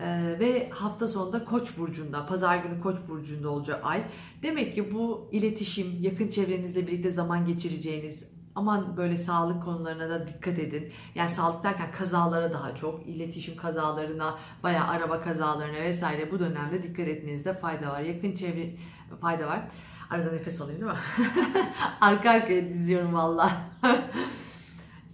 [0.00, 4.04] Ee, ve hafta sonunda Koç burcunda, pazar günü Koç burcunda olacak ay.
[4.42, 8.24] Demek ki bu iletişim, yakın çevrenizle birlikte zaman geçireceğiniz
[8.54, 10.92] aman böyle sağlık konularına da dikkat edin.
[11.14, 17.08] Yani sağlık derken kazalara daha çok, iletişim kazalarına, bayağı araba kazalarına vesaire bu dönemde dikkat
[17.08, 18.00] etmenizde fayda var.
[18.00, 18.70] Yakın çevre
[19.20, 19.60] fayda var.
[20.10, 20.98] Arada nefes alayım değil mi?
[22.00, 23.52] Arka arkaya diziyorum valla.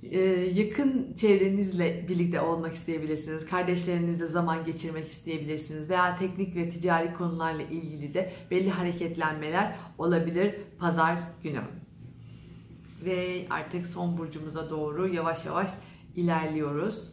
[0.03, 0.19] Ee,
[0.55, 3.47] yakın çevrenizle birlikte olmak isteyebilirsiniz.
[3.47, 5.91] Kardeşlerinizle zaman geçirmek isteyebilirsiniz.
[5.91, 11.61] Veya teknik ve ticari konularla ilgili de belli hareketlenmeler olabilir pazar günü.
[13.05, 15.71] Ve artık son burcumuza doğru yavaş yavaş
[16.17, 17.13] ilerliyoruz.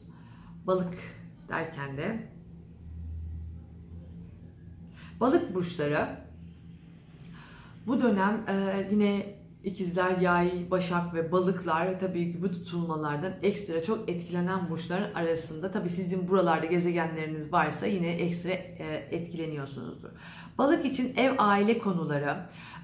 [0.67, 0.93] Balık
[1.49, 2.29] derken de
[5.19, 6.07] balık burçları
[7.87, 9.36] bu dönem e, yine
[9.67, 15.71] İkizler, Yay, Başak ve Balıklar tabii ki bu tutulmalardan ekstra çok etkilenen burçlar arasında.
[15.71, 20.09] Tabii sizin buralarda gezegenleriniz varsa yine ekstra e, etkileniyorsunuzdur.
[20.57, 22.35] Balık için ev aile konuları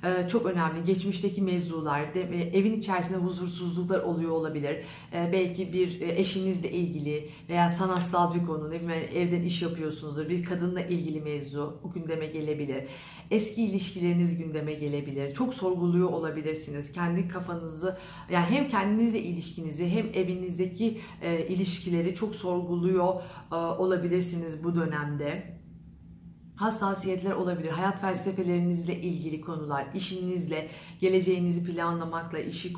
[0.04, 0.84] e, çok önemli.
[0.86, 2.02] Geçmişteki mevzular,
[2.54, 4.78] evin içerisinde huzursuzluklar oluyor olabilir.
[5.14, 8.76] E, belki bir eşinizle ilgili veya sanatsal bir konu,
[9.16, 10.30] evden iş yapıyorsunuzdur.
[10.30, 12.84] Bir kadınla ilgili mevzu gündeme gelebilir.
[13.32, 15.34] Eski ilişkileriniz gündeme gelebilir.
[15.34, 16.92] Çok sorguluyor olabilirsiniz.
[16.92, 17.98] Kendi kafanızı,
[18.32, 20.98] yani hem kendinizle ilişkinizi hem evinizdeki
[21.50, 23.14] ilişkileri çok sorguluyor
[23.78, 25.63] olabilirsiniz bu dönemde
[26.56, 27.70] hassasiyetler olabilir.
[27.70, 30.70] Hayat felsefelerinizle ilgili konular, işinizle,
[31.02, 32.72] geleceğinizi planlamakla, işi e,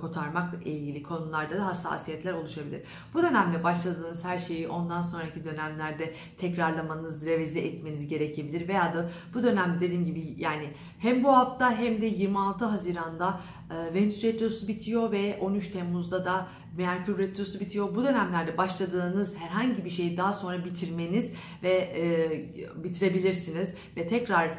[0.00, 2.82] kotarmakla ilgili konularda da hassasiyetler oluşabilir.
[3.14, 8.68] Bu dönemde başladığınız her şeyi ondan sonraki dönemlerde tekrarlamanız, revize etmeniz gerekebilir.
[8.68, 10.68] Veya da bu dönemde dediğim gibi yani
[10.98, 16.46] hem bu hafta hem de 26 Haziran'da e, Venüs Retrosu bitiyor ve 13 Temmuz'da da
[16.76, 17.94] Merkür Retrosu bitiyor.
[17.94, 21.30] Bu dönemlerde başladığınız herhangi bir şeyi daha sonra bitirmeniz
[21.62, 24.58] ve e, bitirebilirsiniz ve tekrar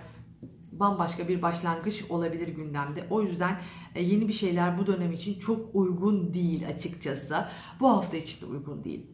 [0.71, 3.07] bambaşka bir başlangıç olabilir gündemde.
[3.09, 3.61] O yüzden
[3.95, 7.45] e, yeni bir şeyler bu dönem için çok uygun değil açıkçası.
[7.79, 9.05] Bu hafta için de uygun değil.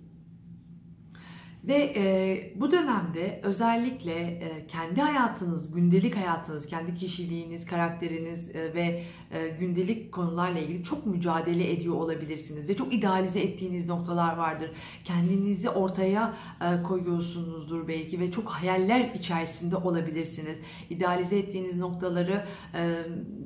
[1.68, 9.04] Ve e, bu dönemde özellikle e, kendi hayatınız, gündelik hayatınız, kendi kişiliğiniz, karakteriniz e, ve
[9.32, 12.68] e, gündelik konularla ilgili çok mücadele ediyor olabilirsiniz.
[12.68, 14.72] Ve çok idealize ettiğiniz noktalar vardır.
[15.04, 20.58] Kendinizi ortaya e, koyuyorsunuzdur belki ve çok hayaller içerisinde olabilirsiniz.
[20.90, 22.96] İdealize ettiğiniz noktaları e,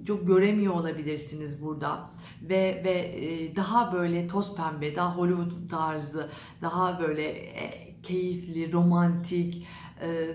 [0.07, 2.09] çok göremiyor olabilirsiniz burada.
[2.41, 6.29] Ve, ve e, daha böyle toz pembe, daha Hollywood tarzı,
[6.61, 7.23] daha böyle...
[7.31, 9.65] E, keyifli, romantik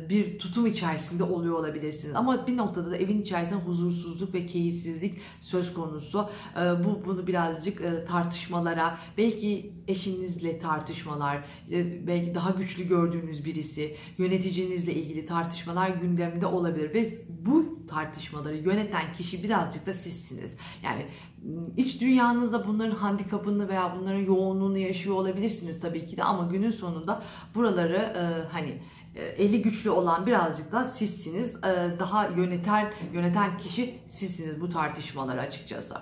[0.09, 2.17] bir tutum içerisinde oluyor olabilirsiniz.
[2.17, 6.29] Ama bir noktada da evin içerisinde huzursuzluk ve keyifsizlik söz konusu.
[6.57, 11.45] E, bu bunu birazcık e, tartışmalara, belki eşinizle tartışmalar,
[12.07, 19.43] belki daha güçlü gördüğünüz birisi, yöneticinizle ilgili tartışmalar gündemde olabilir ve bu tartışmaları yöneten kişi
[19.43, 20.51] birazcık da sizsiniz.
[20.85, 21.07] Yani
[21.77, 27.23] iç dünyanızda bunların handikapını veya bunların yoğunluğunu yaşıyor olabilirsiniz tabii ki de ama günün sonunda
[27.55, 28.81] buraları e, hani e,
[29.23, 31.57] eli güçlü olan birazcık da sizsiniz.
[31.57, 35.95] E, daha yöneter yöneten kişi sizsiniz bu tartışmaları açıkçası.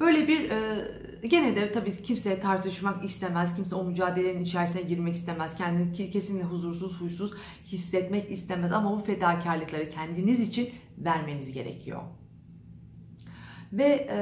[0.00, 3.54] Böyle bir e, gene de tabii kimse tartışmak istemez.
[3.56, 5.56] Kimse o mücadelenin içerisine girmek istemez.
[5.56, 7.32] Kendini kesinlikle huzursuz, huysuz
[7.66, 8.72] hissetmek istemez.
[8.72, 12.02] Ama bu fedakarlıkları kendiniz için vermeniz gerekiyor.
[13.72, 14.20] Ve e,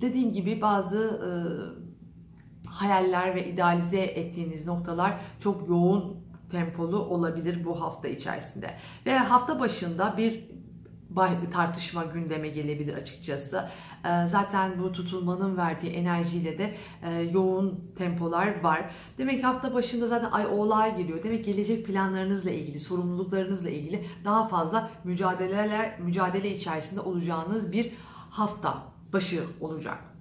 [0.00, 1.30] dediğim gibi bazı e,
[2.72, 6.16] hayaller ve idealize ettiğiniz noktalar çok yoğun
[6.50, 8.76] tempolu olabilir bu hafta içerisinde.
[9.06, 10.44] Ve hafta başında bir
[11.52, 13.68] tartışma gündeme gelebilir açıkçası.
[14.04, 18.90] Ee, zaten bu tutulmanın verdiği enerjiyle de e, yoğun tempolar var.
[19.18, 21.22] Demek ki hafta başında zaten ay oğlağa giriyor.
[21.22, 27.92] Demek gelecek planlarınızla ilgili, sorumluluklarınızla ilgili daha fazla mücadeleler, mücadele içerisinde olacağınız bir
[28.30, 30.11] hafta başı olacak.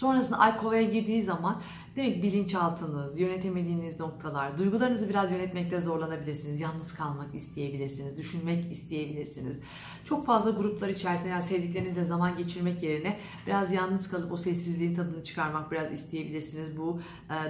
[0.00, 1.60] Sonrasında ay kovaya girdiği zaman
[1.96, 6.60] demek bilinçaltınız, yönetemediğiniz noktalar, duygularınızı biraz yönetmekte zorlanabilirsiniz.
[6.60, 9.56] Yalnız kalmak isteyebilirsiniz, düşünmek isteyebilirsiniz.
[10.04, 15.24] Çok fazla gruplar içerisinde yani sevdiklerinizle zaman geçirmek yerine biraz yalnız kalıp o sessizliğin tadını
[15.24, 17.00] çıkarmak biraz isteyebilirsiniz bu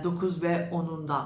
[0.04, 1.24] 9 ve 10'unda.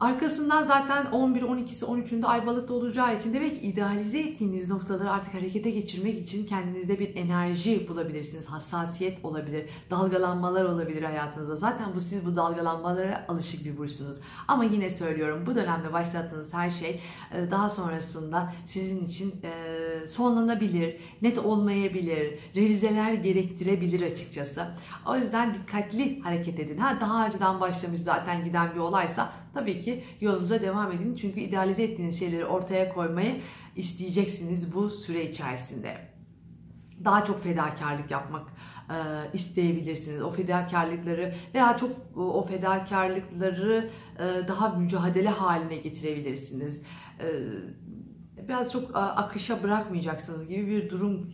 [0.00, 5.34] Arkasından zaten 11, 12'si, 13'ünde ay balıkta olacağı için demek ki idealize ettiğiniz noktaları artık
[5.34, 8.46] harekete geçirmek için kendinizde bir enerji bulabilirsiniz.
[8.46, 11.56] Hassasiyet olabilir, dalgalanmalar olabilir hayatınızda.
[11.56, 14.16] Zaten bu siz bu dalgalanmalara alışık bir burçsunuz.
[14.48, 17.00] Ama yine söylüyorum bu dönemde başlattığınız her şey
[17.32, 24.66] e, daha sonrasında sizin için e, sonlanabilir, net olmayabilir, revizeler gerektirebilir açıkçası.
[25.06, 26.78] O yüzden dikkatli hareket edin.
[26.78, 31.16] Ha daha önceden başlamış zaten giden bir olaysa tabii ki yolunuza devam edin.
[31.20, 33.40] Çünkü idealize ettiğiniz şeyleri ortaya koymayı
[33.76, 36.10] isteyeceksiniz bu süre içerisinde.
[37.04, 38.48] Daha çok fedakarlık yapmak
[38.90, 38.96] e,
[39.32, 40.22] isteyebilirsiniz.
[40.22, 46.82] O fedakarlıkları veya çok o fedakarlıkları e, daha mücadele haline getirebilirsiniz.
[47.20, 47.28] E,
[48.48, 51.30] biraz çok akışa bırakmayacaksınız gibi bir durum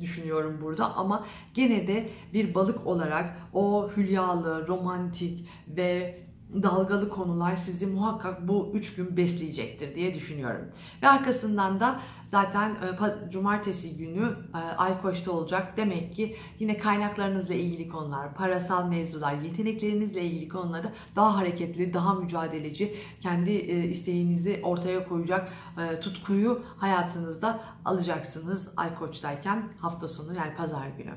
[0.00, 6.23] düşünüyorum burada ama gene de bir balık olarak o hülyalı, romantik ve
[6.62, 10.66] dalgalı konular sizi muhakkak bu üç gün besleyecektir diye düşünüyorum.
[11.02, 15.76] Ve arkasından da zaten e, cumartesi günü e, Ay Koç'ta olacak.
[15.76, 22.96] Demek ki yine kaynaklarınızla ilgili konular, parasal mevzular, yeteneklerinizle ilgili konuları daha hareketli, daha mücadeleci,
[23.20, 25.52] kendi e, isteğinizi ortaya koyacak
[26.00, 31.10] tutkuyu hayatınızda alacaksınız Ay Koç'tayken hafta sonu yani pazar günü.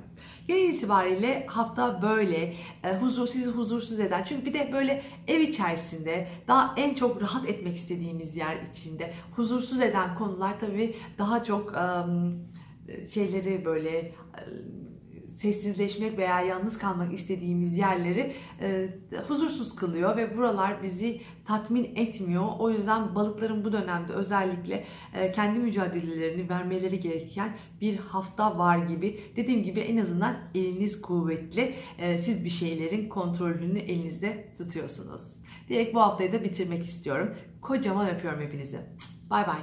[0.47, 2.53] Genel itibariyle hafta böyle
[2.99, 7.76] huzur sizi huzursuz eden çünkü bir de böyle ev içerisinde daha en çok rahat etmek
[7.76, 11.74] istediğimiz yer içinde huzursuz eden konular tabii daha çok
[13.10, 14.14] şeyleri böyle
[15.36, 18.34] sessizleşmek veya yalnız kalmak istediğimiz yerleri
[19.28, 22.47] huzursuz kılıyor ve buralar bizi tatmin etmiyor.
[22.60, 24.84] O yüzden balıkların bu dönemde özellikle
[25.36, 29.20] kendi mücadelelerini vermeleri gereken bir hafta var gibi.
[29.36, 31.76] Dediğim gibi en azından eliniz kuvvetli.
[32.20, 35.34] Siz bir şeylerin kontrolünü elinizde tutuyorsunuz.
[35.70, 37.36] Direkt bu haftayı da bitirmek istiyorum.
[37.62, 38.80] Kocaman öpüyorum hepinizi.
[39.30, 39.60] Bay bay.